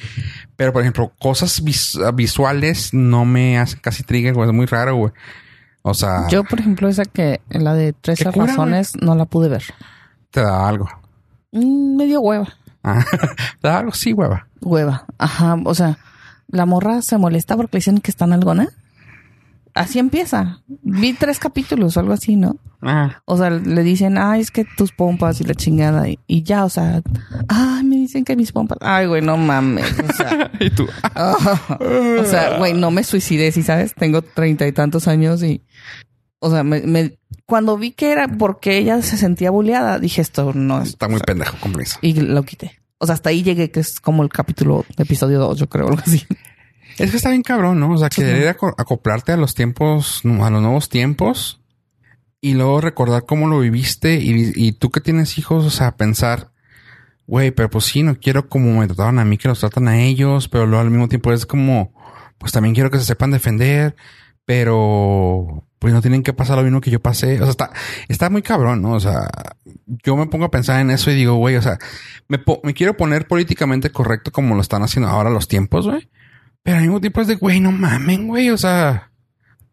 [0.56, 4.48] pero por ejemplo, cosas vis- visuales no me hacen casi trigger, güey.
[4.48, 5.12] Es muy raro, güey.
[5.82, 9.24] O sea, Yo, por ejemplo, esa que, la de 13 Qué cura, razones, no la
[9.24, 9.62] pude ver.
[10.30, 10.86] te da algo.
[11.52, 12.48] Mm, me dio hueva.
[12.84, 13.04] Ah,
[13.62, 14.46] te da algo, sí, hueva.
[14.60, 15.06] Hueva.
[15.16, 15.56] Ajá.
[15.64, 15.96] O sea,
[16.48, 18.68] la morra se molesta porque le dicen que está nalgona.
[19.78, 20.62] Así empieza.
[20.66, 22.56] Vi tres capítulos o algo así, ¿no?
[22.82, 26.08] Ah, O sea, le dicen, ay, es que tus pompas y la chingada.
[26.08, 27.02] Y, y ya, o sea,
[27.48, 28.78] ay, me dicen que mis pompas.
[28.80, 29.86] Ay, güey, no mames.
[30.08, 31.36] O sea, y tú, ah,
[32.20, 33.94] o sea, güey, no me suicidé, ¿sí sabes?
[33.94, 35.62] Tengo treinta y tantos años y,
[36.40, 40.52] o sea, me, me- cuando vi que era porque ella se sentía bulleada, dije, esto
[40.54, 40.90] no es.
[40.90, 41.98] está muy pendejo, con permiso.
[42.02, 42.78] Y lo quité.
[42.98, 46.00] O sea, hasta ahí llegué, que es como el capítulo, episodio 2, yo creo, algo
[46.04, 46.26] así.
[46.98, 47.90] Es que está bien cabrón, ¿no?
[47.92, 48.22] O sea, Sí.
[48.22, 51.60] querer aco- acoplarte a los tiempos, a los nuevos tiempos
[52.40, 56.50] y luego recordar cómo lo viviste y, y tú que tienes hijos, o sea, pensar,
[57.26, 60.00] güey, pero pues sí, no quiero como me trataron a mí que los tratan a
[60.00, 61.92] ellos, pero luego al mismo tiempo es como,
[62.38, 63.96] pues también quiero que se sepan defender,
[64.62, 67.34] pero pues no tienen que pasar lo mismo que yo pasé.
[67.40, 67.70] O sea, está,
[68.08, 68.92] está muy cabrón, ¿no?
[68.94, 69.28] O sea,
[70.04, 71.78] yo me pongo a pensar en eso y digo, güey, o sea,
[72.28, 76.08] me, me quiero poner políticamente correcto como lo están haciendo ahora los tiempos, güey.
[76.68, 79.10] Pero al mismo tiempo es de, güey, no mamen, güey, o sea,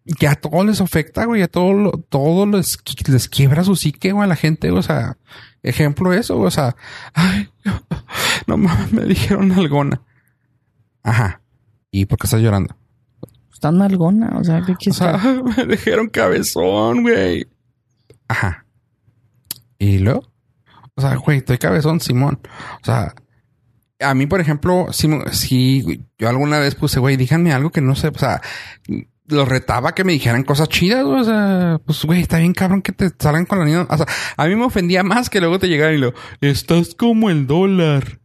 [0.05, 2.77] ya a todo les afecta, güey, a todo, lo, todo les,
[3.09, 5.17] les quiebra su psique, güey, a la gente, o sea,
[5.61, 6.77] ejemplo eso, o sea,
[7.13, 7.49] ay,
[8.47, 10.03] no mames, me dijeron algona.
[11.03, 11.41] Ajá.
[11.91, 12.77] ¿Y por qué estás llorando?
[13.51, 15.01] Están algona, o sea, ¿qué quieres?
[15.01, 15.17] O sea,
[15.57, 17.45] me dijeron cabezón, güey.
[18.29, 18.65] Ajá.
[19.77, 20.31] ¿Y luego?
[20.95, 22.39] O sea, güey, estoy cabezón, Simón.
[22.81, 23.13] O sea,
[23.99, 27.95] a mí, por ejemplo, si, si yo alguna vez puse, güey, díganme algo que no
[27.95, 28.41] sé, o sea,
[29.27, 32.91] los retaba que me dijeran cosas chidas, o sea, pues güey, está bien cabrón que
[32.91, 33.87] te salgan con la niña.
[33.89, 34.05] O sea,
[34.37, 38.19] a mí me ofendía más que luego te llegaran y lo, estás como el dólar.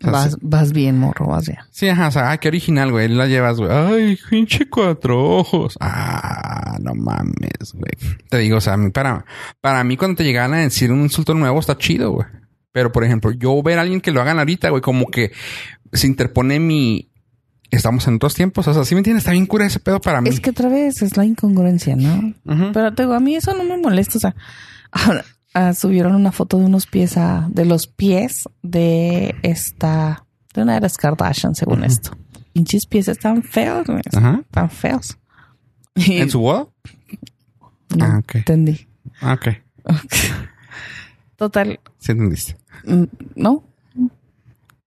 [0.00, 0.38] O sea, vas, sí.
[0.42, 1.58] vas bien, morro, vas bien.
[1.72, 3.08] Sí, ajá, o sea, ah, qué original, güey.
[3.08, 3.70] La llevas, güey.
[3.72, 5.76] Ay, pinche cuatro ojos.
[5.80, 7.90] Ah, no mames, güey.
[8.28, 9.24] Te digo, o sea, para,
[9.60, 12.26] para mí cuando te llegan a decir un insulto nuevo está chido, güey.
[12.72, 15.32] Pero, por ejemplo, yo ver a alguien que lo hagan ahorita, güey, como que
[15.92, 17.10] se interpone mi,
[17.70, 18.68] estamos en otros tiempos.
[18.68, 20.28] O sea, si me entiendes, está bien cura ese pedo para mí.
[20.28, 22.34] Es que otra vez es la incongruencia, ¿no?
[22.44, 22.70] Uh -huh.
[22.72, 24.18] Pero te digo, a mí eso no me molesta.
[24.18, 24.36] O sea,
[24.92, 30.62] ahora uh, subieron una foto de unos pies, uh, de los pies de esta, de
[30.62, 31.86] una de las Kardashian, según uh -huh.
[31.86, 32.10] esto.
[32.52, 34.02] Pinches pies están feos, güey.
[34.14, 34.40] Ajá.
[34.42, 35.16] Están feos.
[35.94, 36.66] ¿En su boda?
[37.96, 38.34] No, Ah, ok.
[38.36, 38.86] entendí.
[39.20, 39.48] Ah, Ok.
[41.38, 42.56] Total, Sí entendiste.
[42.84, 43.04] mm,
[43.36, 43.62] ¿no?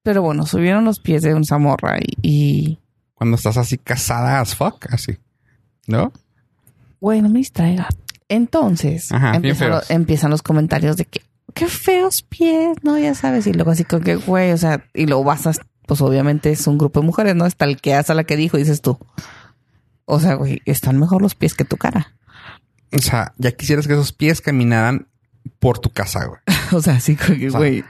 [0.04, 2.80] Pero bueno, subieron los pies de un zamorra y, y
[3.14, 5.18] Cuando estás así casada as fuck, así.
[5.88, 6.12] ¿No?
[7.00, 7.88] Güey, no me distraiga.
[8.30, 9.70] Entonces, Ajá, empiezan,
[10.30, 11.22] lo- los comentarios de que,
[11.54, 12.98] qué feos pies, ¿no?
[13.00, 13.48] Ya sabes.
[13.48, 15.54] Y luego así con que, güey, o sea, y luego vas a,
[15.88, 17.46] pues obviamente es un grupo de mujeres, ¿no?
[17.46, 18.98] Estalqueas a la que dijo y dices tú.
[20.06, 22.14] O sea, güey, están mejor los pies que tu cara.
[22.94, 25.08] O sea, ya quisieras que esos pies caminaran
[25.62, 26.40] por tu casa, güey.
[26.74, 27.86] o sea, así con que, O sea, güey,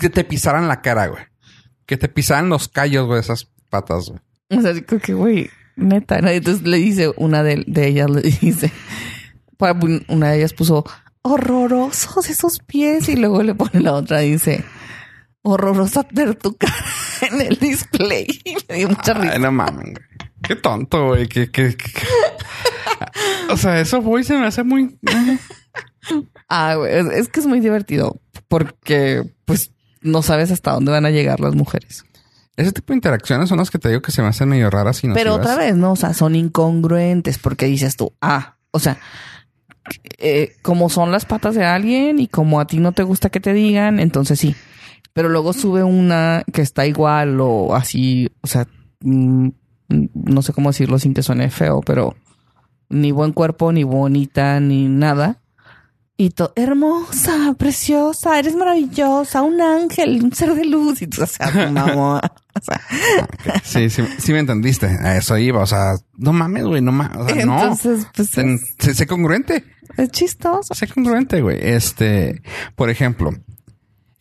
[0.00, 1.22] Que te pisaran la cara, güey.
[1.86, 4.20] Que te pisaran los callos, güey, esas patas, güey.
[4.58, 6.28] o sea, así con que, güey, neta, ¿no?
[6.28, 8.70] Entonces le dice, una de, de ellas le dice,
[10.08, 10.84] una de ellas puso,
[11.22, 13.08] horrorosos esos pies.
[13.08, 14.64] Y luego le pone la otra, dice,
[15.42, 16.74] horrorosa ver tu cara
[17.30, 18.26] en el display.
[18.44, 19.34] Y me dio mucha risa.
[19.34, 20.06] Ay, no mames, güey.
[20.42, 21.28] Qué tonto, güey.
[21.28, 21.92] Qué, qué- qué-
[23.50, 24.98] O sea, eso, güey, se me hace muy...
[26.48, 31.10] Ah, es, es que es muy divertido porque, pues, no sabes hasta dónde van a
[31.10, 32.04] llegar las mujeres.
[32.56, 35.04] Ese tipo de interacciones son las que te digo que se me hacen medio raras
[35.04, 35.38] y Pero nocivas.
[35.38, 35.92] otra vez, ¿no?
[35.92, 38.98] O sea, son incongruentes porque dices tú, ah, o sea,
[40.18, 43.40] eh, como son las patas de alguien y como a ti no te gusta que
[43.40, 44.56] te digan, entonces sí.
[45.12, 48.66] Pero luego sube una que está igual o así, o sea,
[49.02, 49.48] mm,
[49.88, 52.16] no sé cómo decirlo sin que suene feo, pero
[52.88, 55.40] ni buen cuerpo, ni bonita, ni nada.
[56.20, 61.00] Y todo, hermosa, preciosa, eres maravillosa, un ángel, un ser de luz.
[61.00, 62.20] Y tú, o sea, mamá.
[62.54, 62.80] O sea,
[63.62, 64.86] Sí, sí, sí me entendiste.
[64.86, 65.60] A eso iba.
[65.62, 66.82] O sea, no mames, güey.
[66.82, 67.16] No mames.
[67.18, 67.60] O sea, no.
[67.62, 69.64] entonces, pues Sé, es, sé- sé congruente.
[69.96, 70.74] es chistoso.
[70.74, 71.58] Sé congruente, güey.
[71.62, 72.42] Este,
[72.74, 73.30] por ejemplo,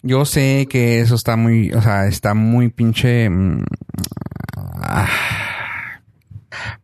[0.04, 3.64] yo sé que eso está muy, o sea, está muy pinche mm,
[4.56, 5.10] ah,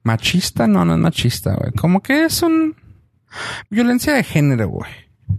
[0.01, 0.65] machista.
[0.67, 1.71] No, no es machista, güey.
[1.73, 2.75] Como que es un
[3.69, 4.91] violencia de género, güey.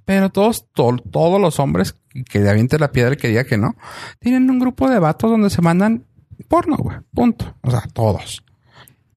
[0.05, 1.95] Pero todos, to- todos los hombres
[2.29, 3.77] que le aviente la piedra y que diga que no,
[4.19, 6.05] tienen un grupo de vatos donde se mandan
[6.49, 6.99] porno, güey.
[7.13, 7.57] Punto.
[7.63, 8.45] O sea, todos.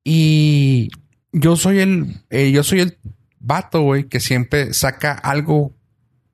[0.04, 0.90] Y
[1.32, 2.98] yo soy el, eh, yo soy el
[3.40, 5.74] vato, güey, que siempre saca algo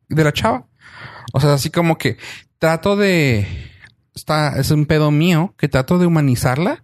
[0.09, 0.67] de la chava.
[1.33, 2.17] O sea, así como que
[2.59, 3.47] trato de,
[4.13, 6.83] está, es un pedo mío que trato de humanizarla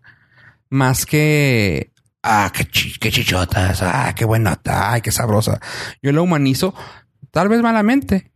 [0.69, 1.91] más que,
[2.29, 5.59] ah, qué, chi- qué chichotas, ah, qué buenota, ay, qué sabrosa.
[6.01, 6.73] Yo la humanizo,
[7.31, 8.31] tal vez malamente,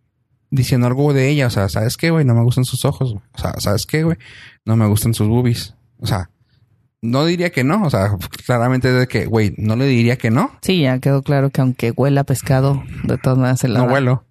[0.49, 1.47] diciendo algo de ella.
[1.47, 2.25] O sea, ¿sabes qué, güey?
[2.25, 3.13] No me gustan sus ojos.
[3.33, 4.17] O sea, ¿sabes qué, güey?
[4.65, 5.75] No me gustan sus boobies.
[5.99, 6.29] O sea,
[7.01, 7.83] no diría que no.
[7.83, 10.51] O sea, claramente de que, güey, no le diría que no.
[10.61, 13.91] Sí, ya quedó claro que aunque huela pescado, de todas maneras se la No da.
[13.91, 14.25] vuelo.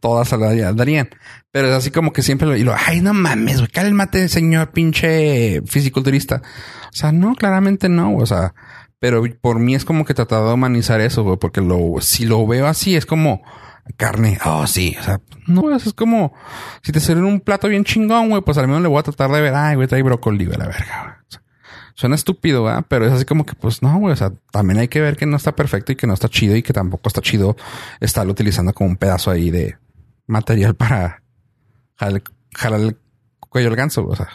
[0.00, 1.10] Todas se la darían.
[1.52, 4.70] Pero es así como que siempre lo, y lo, ay, no mames, güey, cálmate, señor
[4.70, 6.40] pinche fisiculturista.
[6.86, 8.54] O sea, no, claramente no, o sea,
[9.00, 12.46] pero por mí es como que tratar de humanizar eso, güey, porque lo, si lo
[12.46, 13.42] veo así, es como
[13.96, 14.38] carne.
[14.44, 16.32] Oh, sí, o sea, no, eso es como
[16.82, 19.30] si te sirven un plato bien chingón, güey, pues al menos le voy a tratar
[19.30, 21.42] de ver, ay, güey, trae brócoli, güey, la verga, güey.
[21.94, 22.86] Suena estúpido, ¿verdad?
[22.88, 24.14] Pero es así como que, pues no, güey.
[24.14, 26.56] O sea, también hay que ver que no está perfecto y que no está chido
[26.56, 27.56] y que tampoco está chido
[28.00, 29.76] estarlo utilizando como un pedazo ahí de
[30.26, 31.22] material para
[31.96, 32.22] jalar,
[32.54, 32.96] jalar el
[33.38, 34.06] cuello al ganso.
[34.06, 34.28] O sea,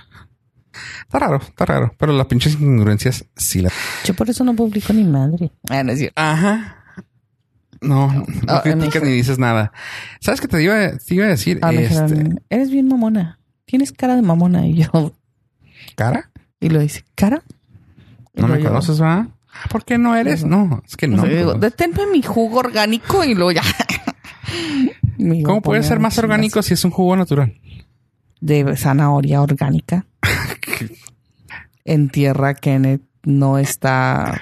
[1.01, 1.93] está raro, está raro.
[1.97, 3.73] Pero las pinches incongruencias sí las.
[4.05, 5.51] Yo por eso no publico ni madre.
[5.69, 6.21] Ah, no es cierto.
[6.21, 6.83] Ajá.
[7.81, 9.71] No, no, criticas ni dices nada.
[10.19, 11.59] ¿Sabes qué te iba, te iba a decir?
[11.61, 13.39] Ah, este, eres bien mamona.
[13.65, 14.65] Tienes cara de mamona.
[14.65, 15.13] Y yo,
[15.95, 16.31] ¿Cara?
[16.59, 17.43] y lo dice, ¿cara?
[18.33, 19.27] Y ¿No me yo, conoces, va?
[19.69, 20.43] ¿Por qué no eres?
[20.43, 21.21] No, es que o no.
[21.23, 21.61] sea, digo, pues.
[21.61, 23.61] deténme mi jugo orgánico y luego ya.
[25.43, 27.53] ¿Cómo puede ser más orgánico si es un jugo natural?
[28.41, 30.05] De zanahoria orgánica.
[31.85, 34.41] En tierra que ne- no está,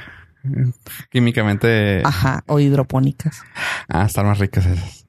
[1.10, 3.42] Químicamente, ajá, o hidropónicas.
[3.88, 5.06] ah, están más ricas esas.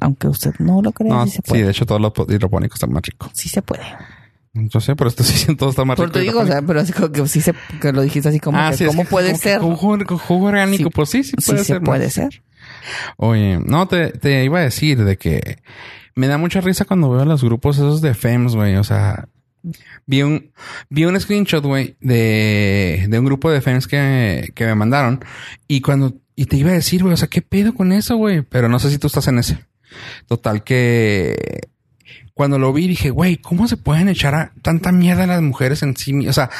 [0.00, 1.64] Aunque usted no lo crea, No, sí se sí, puede.
[1.64, 3.30] de hecho, todos los hidropónicos están más ricos.
[3.32, 3.82] Sí se puede.
[4.54, 6.18] Yo sé, pero esto sí, todo está más Por rico.
[6.18, 8.58] te digo, o sea, pero así como que sí se, que lo dijiste así como
[8.58, 9.60] Ah, que, sí, es ¿cómo que puede como ser?
[9.60, 10.90] Jugo, orgánico, Sí.
[10.94, 11.82] pues sí, sí Sí puede se ser.
[11.82, 12.12] puede más.
[12.12, 12.42] ser.
[13.16, 15.58] Oye, no, te, te iba a decir de que
[16.14, 18.76] me da mucha risa cuando veo los grupos esos de FEMS, güey.
[18.76, 19.28] O sea,
[20.06, 20.52] vi un,
[20.88, 25.24] vi un screenshot, güey, de, de un grupo de FEMS que, que me mandaron.
[25.66, 28.42] Y cuando, y te iba a decir, güey, o sea, ¿qué pedo con eso, güey?
[28.42, 29.58] Pero no sé si tú estás en ese.
[30.26, 31.60] Total que
[32.38, 35.96] cuando lo vi dije, güey, ¿cómo se pueden echar tanta mierda a las mujeres en
[35.96, 36.28] sí?
[36.28, 36.50] O sea,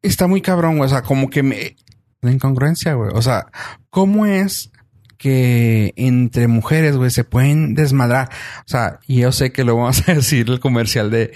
[0.00, 0.86] está muy cabrón, güey.
[0.86, 1.76] O sea, como que me...
[2.22, 3.10] La incongruencia, güey.
[3.12, 3.48] O sea,
[3.90, 4.72] ¿cómo es
[5.18, 8.30] que entre mujeres, güey, se pueden desmadrar?
[8.60, 11.32] O sea, y yo sé que lo vamos a decir el comercial de...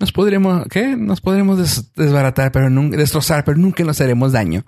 [0.00, 0.66] Nos podremos...
[0.68, 0.96] ¿Qué?
[0.96, 2.96] Nos podremos des- desbaratar, pero nunca...
[2.96, 4.64] Destrozar, pero nunca nos haremos daño.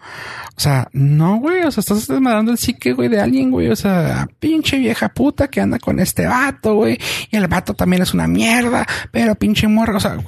[0.57, 1.63] O sea, no, güey.
[1.65, 3.69] O sea, estás desmadrando el psique, güey, de alguien, güey.
[3.71, 6.99] O sea, pinche vieja puta que anda con este vato, güey.
[7.31, 9.97] Y el vato también es una mierda, pero pinche morra.
[9.97, 10.19] O sea,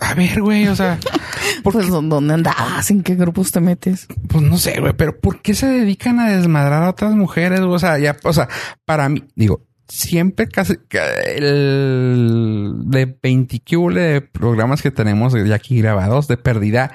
[0.00, 0.98] a ver, güey, o sea...
[1.64, 2.90] ¿por Pues, ¿dónde andabas?
[2.90, 4.06] ¿En qué grupos te metes?
[4.28, 7.60] pues no sé, güey, pero ¿por qué se dedican a desmadrar a otras mujeres?
[7.60, 8.48] O sea, ya, o sea,
[8.84, 9.62] para mí, digo,
[9.94, 16.28] siempre casi ca- el de 20 que hubo de programas que tenemos ya aquí grabados
[16.28, 16.92] de pérdida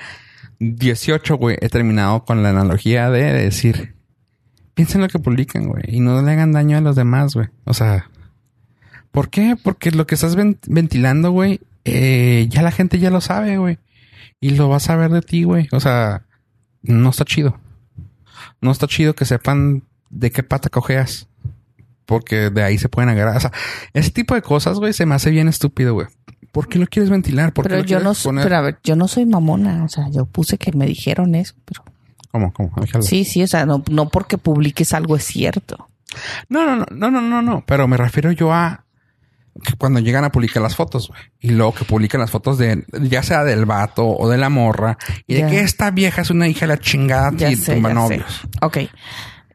[0.60, 3.94] 18, güey, he terminado con la analogía de decir,
[4.74, 7.48] piensen lo que publican, güey, y no le hagan daño a los demás, güey.
[7.66, 8.10] O sea,
[9.12, 9.56] ¿por qué?
[9.62, 13.78] Porque lo que estás ven- ventilando, güey, eh, ya la gente ya lo sabe, güey.
[14.40, 15.68] Y lo vas a ver de ti, güey.
[15.72, 16.24] O sea,
[16.82, 17.60] no está chido.
[18.60, 21.28] No está chido que sepan de qué pata cojeas.
[22.08, 23.38] Porque de ahí se pueden agarrar.
[23.38, 23.52] O sea,
[23.94, 26.08] ese tipo de cosas, güey, se me hace bien estúpido, güey.
[26.52, 27.54] ¿Por qué lo quieres ventilar?
[27.54, 28.44] ¿Por Pero yo no, poner?
[28.44, 29.84] pero a ver, yo no soy mamona.
[29.84, 31.84] O sea, yo puse que me dijeron eso, pero
[32.32, 32.52] ¿Cómo?
[32.54, 32.72] ¿Cómo?
[32.82, 33.04] Déjalo.
[33.04, 35.90] sí, sí, o sea, no, no porque publiques algo es cierto.
[36.50, 37.64] No, no, no, no, no, no, no.
[37.68, 38.86] Pero me refiero yo a
[39.64, 41.20] que cuando llegan a publicar las fotos, güey.
[41.40, 44.98] Y luego que publican las fotos de, ya sea del vato o de la morra.
[45.26, 48.42] Y de que esta vieja es una hija de la chingada y tumba novios.
[48.42, 48.48] sé.
[48.62, 48.78] Ok.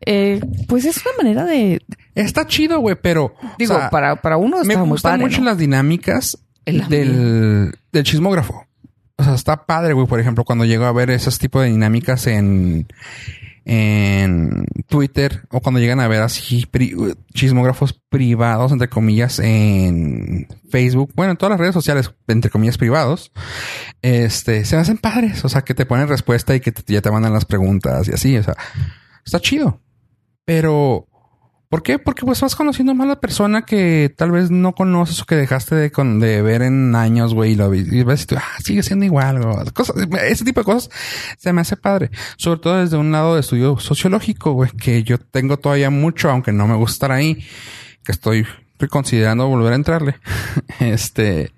[0.04, 1.80] Eh, pues es una manera de,
[2.14, 3.34] Está chido, güey, pero.
[3.58, 5.24] digo, o sea, para, para uno me está muy gustan padre.
[5.24, 5.46] mucho ¿no?
[5.46, 8.66] las dinámicas El del, del chismógrafo.
[9.16, 10.06] O sea, está padre, güey.
[10.06, 12.86] Por ejemplo, cuando llego a ver esos tipos de dinámicas en,
[13.64, 16.96] en Twitter o cuando llegan a ver así pri-
[17.32, 23.30] chismógrafos privados, entre comillas, en Facebook, bueno, en todas las redes sociales, entre comillas, privados,
[24.00, 25.44] este, se me hacen padres.
[25.44, 28.12] O sea, que te ponen respuesta y que te- ya te mandan las preguntas y
[28.12, 28.36] así.
[28.36, 28.56] O sea,
[29.24, 29.80] está chido.
[30.44, 31.06] Pero,
[31.72, 31.98] ¿por qué?
[31.98, 35.36] Porque pues vas conociendo más a la persona que tal vez no conoces o que
[35.36, 38.42] dejaste de, con- de ver en años, güey, y lo y ves y tú, ah,
[38.62, 39.70] sigue siendo igual, güey.
[39.72, 40.90] Cosas, ese tipo de cosas
[41.38, 42.10] se me hace padre.
[42.36, 46.52] Sobre todo desde un lado de estudio sociológico, güey, que yo tengo todavía mucho, aunque
[46.52, 47.42] no me gusta estar ahí,
[48.04, 48.44] que estoy
[48.90, 50.16] considerando volver a entrarle.
[50.80, 51.54] este,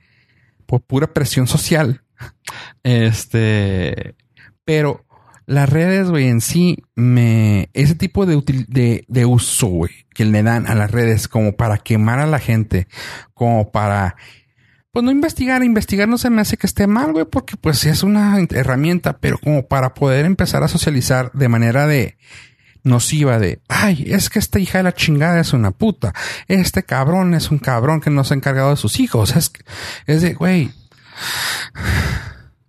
[0.64, 2.02] por pura presión social.
[2.84, 4.14] Este,
[4.64, 5.04] pero
[5.46, 10.66] las redes, güey, en sí, me, ese tipo de, de, uso, güey, que le dan
[10.66, 12.88] a las redes como para quemar a la gente,
[13.34, 14.16] como para,
[14.90, 18.02] pues no investigar, investigar no se me hace que esté mal, güey, porque pues es
[18.02, 22.16] una herramienta, pero como para poder empezar a socializar de manera de
[22.82, 26.14] nociva de, ay, es que esta hija de la chingada es una puta,
[26.48, 29.50] este cabrón es un cabrón que no se ha encargado de sus hijos, es,
[30.06, 30.70] es de, güey,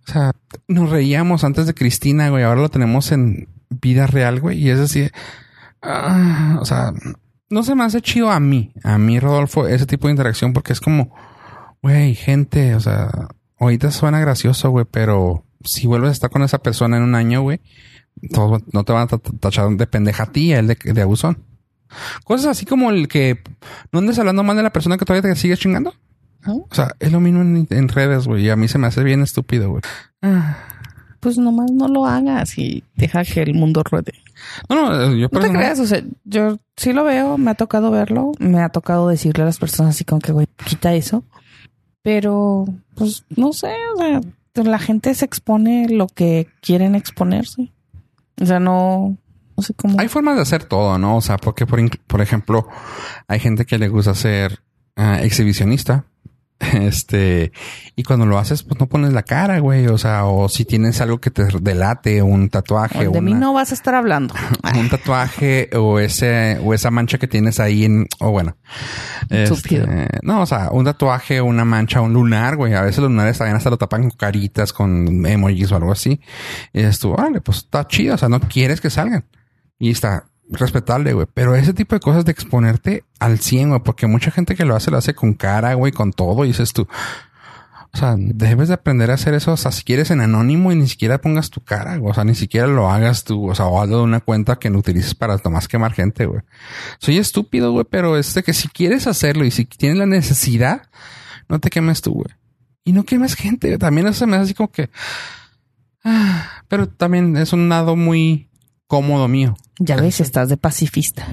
[0.08, 0.32] o sea,
[0.68, 2.44] nos reíamos antes de Cristina, güey.
[2.44, 4.58] Ahora lo tenemos en vida real, güey.
[4.58, 5.12] Y es decir,
[5.82, 6.92] ah, o sea,
[7.50, 10.72] no se me hace chido a mí, a mí, Rodolfo, ese tipo de interacción, porque
[10.72, 11.14] es como,
[11.82, 13.10] güey, gente, o sea,
[13.58, 17.42] ahorita suena gracioso, güey, pero si vuelves a estar con esa persona en un año,
[17.42, 17.60] güey,
[18.32, 21.44] todos no te van a ta- tachar de pendeja a ti, él de, de abusón.
[22.24, 23.40] Cosas así como el que
[23.92, 25.94] no andes hablando mal de la persona que todavía te sigue chingando.
[26.44, 26.66] ¿No?
[26.70, 28.44] O sea, es lo mismo en, en redes, güey.
[28.44, 29.82] Y a mí se me hace bien estúpido, güey.
[30.22, 30.56] Ah,
[31.20, 34.12] pues nomás no lo hagas y deja que el mundo ruede.
[34.68, 37.90] No, no, yo No te creas, o sea, yo sí lo veo, me ha tocado
[37.90, 41.24] verlo, me ha tocado decirle a las personas así como que, güey, quita eso.
[42.02, 44.20] Pero, pues, no sé, o sea,
[44.54, 47.72] la gente se expone lo que quieren exponerse.
[48.40, 49.16] O sea, no,
[49.56, 49.98] no sé cómo.
[49.98, 51.16] Hay formas de hacer todo, ¿no?
[51.16, 52.68] O sea, porque, por, por ejemplo,
[53.26, 54.60] hay gente que le gusta ser
[54.94, 56.04] ah, exhibicionista.
[56.76, 57.52] Este,
[57.96, 59.86] y cuando lo haces, pues no pones la cara, güey.
[59.88, 63.72] O sea, o si tienes algo que te delate, un tatuaje, de mí no vas
[63.72, 64.34] a estar hablando.
[64.78, 68.56] un tatuaje o ese o esa mancha que tienes ahí en o bueno
[69.30, 69.86] este,
[70.22, 73.56] no o sea un tatuaje una mancha un lunar güey a veces los lunares también
[73.56, 76.20] hasta lo tapan con caritas con emojis o algo así
[76.72, 79.24] y dices tú vale pues está chido o sea no quieres que salgan
[79.78, 84.06] y está respetable güey pero ese tipo de cosas de exponerte al 100 güey porque
[84.06, 86.86] mucha gente que lo hace lo hace con cara güey con todo y dices tú
[87.96, 89.52] o sea, debes de aprender a hacer eso.
[89.52, 92.10] O sea, si quieres en anónimo y ni siquiera pongas tu cara, güey.
[92.10, 94.68] o sea, ni siquiera lo hagas tú, o sea, o hazlo de una cuenta que
[94.68, 96.42] no utilices para nomás quemar gente, güey.
[96.98, 100.82] Soy estúpido, güey, pero es de que si quieres hacerlo y si tienes la necesidad,
[101.48, 102.28] no te quemes tú, güey.
[102.84, 103.78] Y no quemes gente.
[103.78, 104.90] También eso me hace así como que.
[106.04, 108.50] ah, pero también es un lado muy
[108.86, 109.56] cómodo mío.
[109.78, 111.26] Ya ves, estás de pacifista.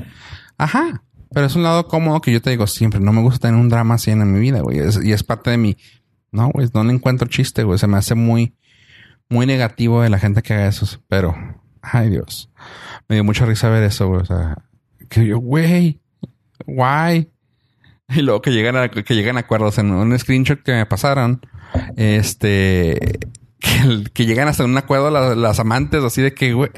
[0.58, 1.04] Ajá.
[1.34, 3.00] Pero es un lado cómodo que yo te digo siempre.
[3.00, 4.80] No me gusta tener un drama así en mi vida, güey.
[4.80, 5.78] Es- y es parte de mi...
[6.32, 6.68] No, güey.
[6.74, 7.80] No le encuentro chiste, güey.
[7.80, 8.56] Se me hace muy...
[9.30, 10.86] Muy negativo de la gente que haga eso.
[11.08, 11.36] Pero...
[11.82, 12.50] Ay, Dios.
[13.08, 14.22] Me dio mucha risa ver eso, güey.
[14.22, 14.58] O sea...
[15.10, 16.00] Que yo, güey...
[16.68, 17.30] Why?
[18.10, 21.42] Y luego que llegan a, que llegan a acuerdos en un screenshot que me pasaron.
[21.96, 23.18] Este...
[23.64, 26.70] Que, que llegan hasta un acuerdo las, las amantes así de que, güey,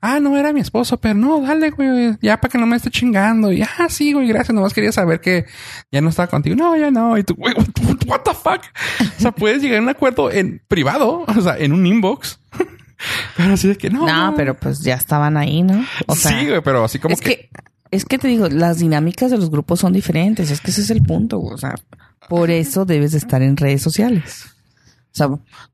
[0.00, 2.90] ah, no era mi esposo, pero no, dale, güey, ya para que no me esté
[2.90, 3.52] chingando.
[3.52, 5.46] Y ah, sí, güey, gracias, nomás quería saber que
[5.92, 6.56] ya no estaba contigo.
[6.56, 7.16] No, ya no.
[7.16, 7.54] Y tú, güey,
[8.06, 8.60] what, the fuck?
[9.18, 12.40] O sea, puedes llegar a un acuerdo en privado, o sea, en un inbox.
[13.36, 14.06] Pero así de que no.
[14.06, 15.84] No, pero pues ya estaban ahí, ¿no?
[16.06, 17.50] O sea, sí, güey, pero así como es que,
[17.90, 20.50] es que te digo, las dinámicas de los grupos son diferentes.
[20.52, 21.40] Es que ese es el punto.
[21.40, 21.74] O sea,
[22.28, 24.51] por eso debes de estar en redes sociales.
[25.12, 25.28] O sea,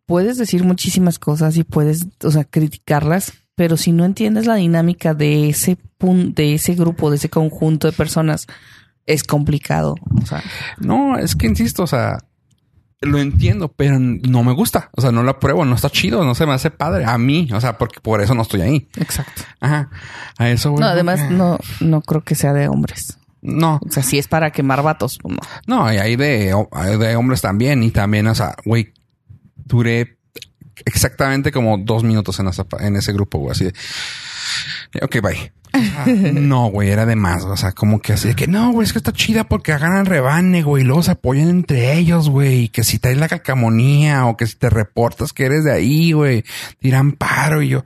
[0.06, 5.14] puedes decir muchísimas cosas y puedes, o sea, criticarlas, pero si no entiendes la dinámica
[5.14, 8.46] de ese punto, de ese grupo, de ese conjunto de personas,
[9.06, 9.94] es complicado.
[10.20, 10.42] O sea,
[10.78, 12.18] No, es que insisto, o sea,
[13.00, 14.90] lo entiendo, pero no me gusta.
[14.96, 17.48] O sea, no lo apruebo, no está chido, no se me hace padre a mí.
[17.52, 18.88] O sea, porque por eso no estoy ahí.
[18.96, 19.42] exacto.
[19.60, 19.90] Ajá.
[20.36, 20.80] A eso, güey.
[20.80, 23.18] No, además, no, no creo que sea de hombres.
[23.40, 25.40] No, O sea, si es para quemar vatos, pues no.
[25.84, 27.84] no, y hay de, hay de hombres también.
[27.84, 28.92] Y también, o sea, güey,
[29.68, 30.18] duré
[30.84, 33.52] exactamente como dos minutos en, esa, en ese grupo, güey.
[33.52, 33.72] Así de,
[35.02, 35.52] ok, bye.
[35.72, 37.44] Ah, no, güey, era de más.
[37.44, 40.06] O sea, como que así de que no, güey, es que está chida porque ganan
[40.06, 42.64] rebane, güey, y luego se apoyan entre ellos, güey.
[42.64, 46.12] Y que si traes la calcamonía o que si te reportas que eres de ahí,
[46.12, 46.44] güey,
[46.78, 47.62] tiran paro.
[47.62, 47.84] Y yo,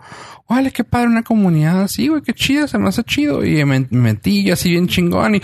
[0.48, 3.44] vale, qué padre una comunidad así, güey, qué chida, se me hace chido.
[3.44, 5.42] Y me, me metí yo así bien chingón y,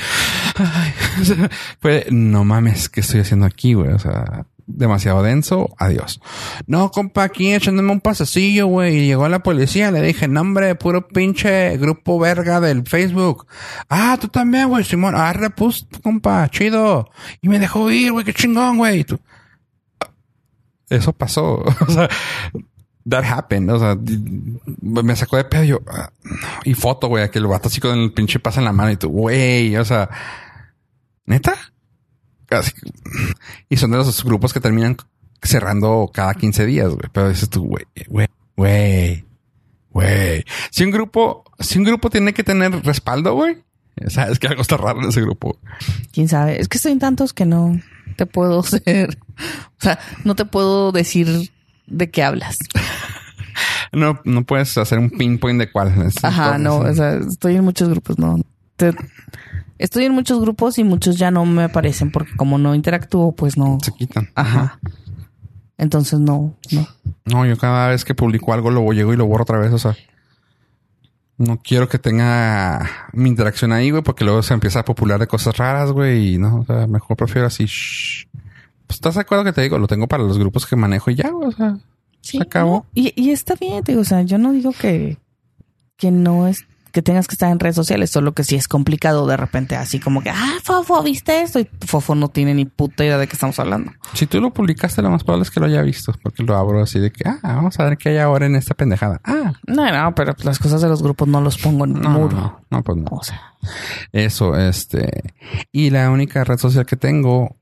[0.56, 3.92] ay, o sea, fue, no mames, ¿qué estoy haciendo aquí, güey?
[3.92, 6.20] O sea, demasiado denso, adiós.
[6.66, 11.08] No, compa, aquí echándome un pasecillo, güey, y llegó la policía, le dije, nombre, puro
[11.08, 13.46] pinche grupo verga del Facebook.
[13.88, 17.10] Ah, tú también, güey, Simón, arre, pues, compa, chido.
[17.40, 19.04] Y me dejó ir, güey, qué chingón, güey.
[19.04, 19.18] Tú,
[20.90, 22.08] Eso pasó, o sea,
[23.08, 23.96] that happened, o sea,
[24.82, 26.12] me sacó de pedo yo, ah,
[26.64, 28.96] y foto, güey, que el vato así con el pinche pasa en la mano y
[28.96, 30.10] tú, güey, o sea,
[31.24, 31.54] neta.
[32.48, 32.72] Casi.
[33.68, 34.96] Y son de los grupos que terminan
[35.42, 37.08] cerrando cada 15 días, güey.
[37.12, 39.24] Pero dices tú, güey, güey, güey,
[39.90, 40.44] güey.
[40.70, 43.58] Si un grupo, si un grupo tiene que tener respaldo, güey.
[44.04, 45.58] O sea, es que algo está raro en ese grupo.
[46.12, 46.60] quién sabe.
[46.60, 47.80] Es que estoy en tantos que no
[48.16, 49.18] te puedo ser.
[49.78, 51.50] O sea, no te puedo decir
[51.86, 52.58] de qué hablas.
[53.90, 56.12] No, no puedes hacer un pinpoint de cuál.
[56.22, 56.76] Ajá, no.
[56.76, 58.36] O sea, estoy en muchos grupos, no.
[58.78, 58.94] Te-
[59.76, 63.58] estoy en muchos grupos y muchos ya no me aparecen porque como no interactúo, pues
[63.58, 63.76] no.
[63.82, 64.30] Se quitan.
[64.34, 64.78] Ajá.
[65.76, 66.88] Entonces no, no.
[67.26, 69.72] No, yo cada vez que publico algo lo llego y lo borro otra vez.
[69.72, 69.94] O sea,
[71.36, 75.28] no quiero que tenga mi interacción ahí, güey, porque luego se empieza a popular de
[75.28, 76.34] cosas raras, güey.
[76.34, 77.64] Y no, o sea, mejor prefiero así.
[77.66, 78.26] shh.
[78.86, 81.14] Pues estás de acuerdo que te digo, lo tengo para los grupos que manejo y
[81.14, 81.48] ya, güey.
[81.48, 81.78] O sea,
[82.22, 82.78] se acabó.
[82.78, 82.86] no.
[82.94, 85.18] Y, y está bien, te digo, o sea, yo no digo que,
[85.96, 86.66] que no es,
[86.98, 90.00] que tengas que estar en redes sociales, solo que sí es complicado de repente, así
[90.00, 91.60] como que, ah, Fofo, ¿viste esto?
[91.60, 93.92] Y Fofo no tiene ni puta idea de qué estamos hablando.
[94.14, 96.82] Si tú lo publicaste, lo más probable es que lo haya visto, porque lo abro
[96.82, 99.20] así de que, ah, vamos a ver qué hay ahora en esta pendejada.
[99.22, 102.36] Ah, No, no, pero las cosas de los grupos no los pongo en no, muro.
[102.36, 103.06] no, no, pues no.
[103.12, 103.40] O sea,
[104.10, 105.34] Eso, este.
[105.70, 107.56] Y la única red social que tengo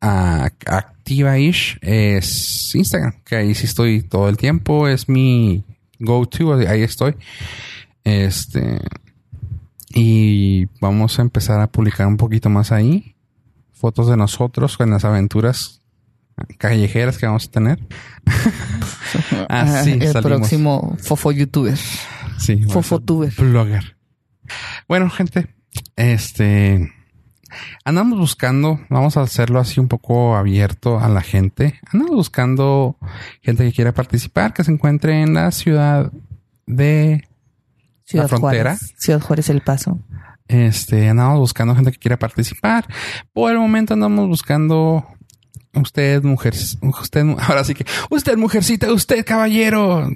[0.00, 5.64] activa-ish es Instagram, que ahí sí estoy todo el tiempo, es mi
[5.98, 7.16] go-to, ahí estoy.
[8.08, 8.80] Este,
[9.90, 13.14] y vamos a empezar a publicar un poquito más ahí.
[13.72, 15.82] Fotos de nosotros con las aventuras
[16.56, 17.86] callejeras que vamos a tener.
[19.50, 21.78] Así, el próximo fofo youtuber.
[22.38, 23.34] Sí, fofotuber.
[23.36, 23.96] Blogger.
[24.88, 25.54] Bueno, gente,
[25.96, 26.92] este
[27.84, 31.78] andamos buscando, vamos a hacerlo así un poco abierto a la gente.
[31.92, 32.96] Andamos buscando
[33.42, 36.10] gente que quiera participar, que se encuentre en la ciudad
[36.66, 37.27] de
[38.08, 38.76] Ciudad la frontera.
[38.76, 38.94] Juárez.
[38.96, 39.98] Ciudad Juárez El Paso.
[40.46, 42.86] Este, andamos buscando gente que quiera participar.
[43.34, 45.06] Por el momento andamos buscando
[45.74, 50.08] usted, mujer, usted, ahora sí que, usted, mujercita, usted, caballero.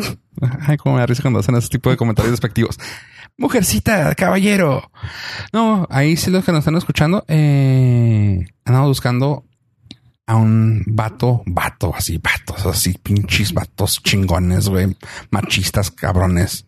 [0.66, 2.76] Ay, cómo me da risa cuando hacen ese tipo de comentarios despectivos.
[3.36, 4.90] Mujercita, caballero.
[5.52, 9.44] No, ahí sí los que nos están escuchando, eh, andamos buscando
[10.26, 14.96] a un vato, vato, así, vatos, así, pinches vatos chingones, güey,
[15.30, 16.67] machistas, cabrones.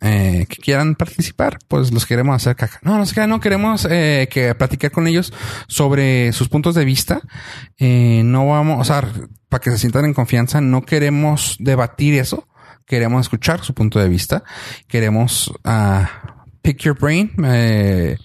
[0.00, 2.78] Eh, que quieran participar, pues los queremos hacer caca.
[2.82, 5.32] No, no, no queremos eh, que platicar con ellos
[5.66, 7.20] sobre sus puntos de vista.
[7.78, 9.02] Eh, no vamos, o sea,
[9.48, 12.46] para que se sientan en confianza, no queremos debatir eso.
[12.86, 14.44] Queremos escuchar su punto de vista.
[14.86, 16.04] Queremos uh,
[16.62, 17.32] pick your brain.
[17.44, 18.16] Eh,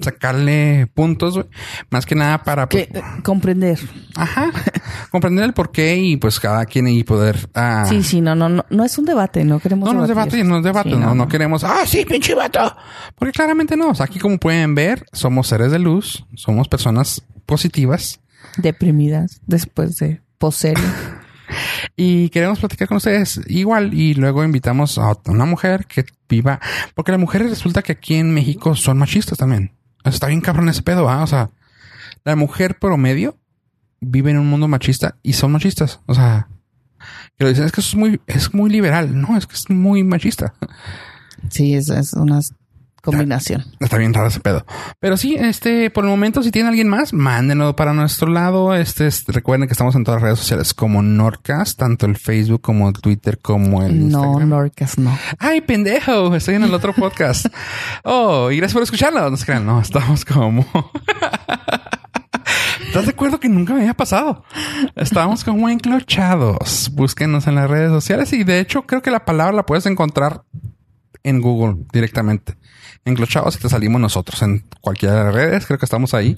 [0.00, 1.46] sacarle puntos,
[1.90, 2.88] Más que nada para que,
[3.22, 3.78] comprender.
[4.16, 4.50] Ajá.
[5.10, 7.48] comprender el porqué y pues cada quien y poder.
[7.54, 9.88] Ah, sí, sí, no, no, no, no es un debate, no queremos.
[9.88, 11.64] No, no es debate, no es debate, no, no, queremos.
[11.64, 12.74] Ah, sí, pinche vato.
[13.16, 13.92] Porque claramente no.
[13.98, 18.20] aquí, como pueden ver, somos seres de luz, somos personas positivas.
[18.56, 20.78] Deprimidas después de poseer.
[21.96, 26.60] y queremos platicar con ustedes igual y luego invitamos a una mujer que viva,
[26.94, 29.72] porque las mujeres resulta que aquí en México son machistas también.
[30.04, 31.22] Está bien cabrón ese pedo, ¿ah?
[31.22, 31.50] O sea,
[32.24, 33.38] la mujer promedio
[34.00, 36.00] vive en un mundo machista y son machistas.
[36.06, 36.48] O sea,
[37.36, 39.20] que lo dicen es que eso es muy, es muy liberal.
[39.20, 40.54] No, es que es muy machista.
[41.48, 42.40] Sí, es, es una
[43.04, 43.64] combinación.
[43.80, 44.64] Está, bien raro ese pedo.
[44.98, 48.74] Pero sí, este, por el momento, si tiene alguien más, mándenlo para nuestro lado.
[48.74, 52.88] Este, recuerden que estamos en todas las redes sociales como Nordcast, tanto el Facebook como
[52.88, 55.16] el Twitter como el No, Nordcast no.
[55.38, 57.46] Ay, pendejo, estoy en el otro podcast.
[58.04, 59.30] oh, y gracias por escucharlo.
[59.30, 60.66] No se crean, no, estamos como...
[62.86, 64.44] ¿Estás de acuerdo que nunca me había pasado?
[64.94, 66.90] Estamos como enclochados.
[66.94, 70.44] Búsquenos en las redes sociales y de hecho creo que la palabra la puedes encontrar
[71.24, 72.56] en Google directamente
[73.04, 75.66] enclochados y te salimos nosotros en cualquiera de las redes.
[75.66, 76.36] Creo que estamos ahí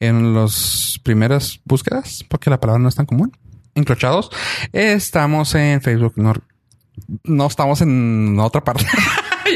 [0.00, 3.36] en las primeras búsquedas porque la palabra no es tan común.
[3.74, 4.30] Enclochados.
[4.72, 6.14] Estamos en Facebook.
[6.16, 6.34] No,
[7.24, 8.86] no estamos en otra parte.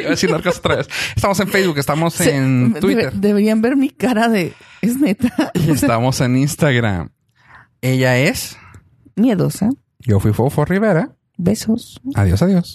[0.03, 0.88] Yo a decir otra vez.
[1.16, 3.12] Estamos en Facebook, estamos en Twitter.
[3.12, 5.51] deberían ver mi cara de es neta.
[5.55, 7.11] Y estamos en Instagram.
[7.80, 8.57] Ella es
[9.16, 9.70] miedosa.
[9.98, 11.11] Yo fui Fofo Rivera.
[11.36, 12.01] Besos.
[12.14, 12.74] Adiós, adiós.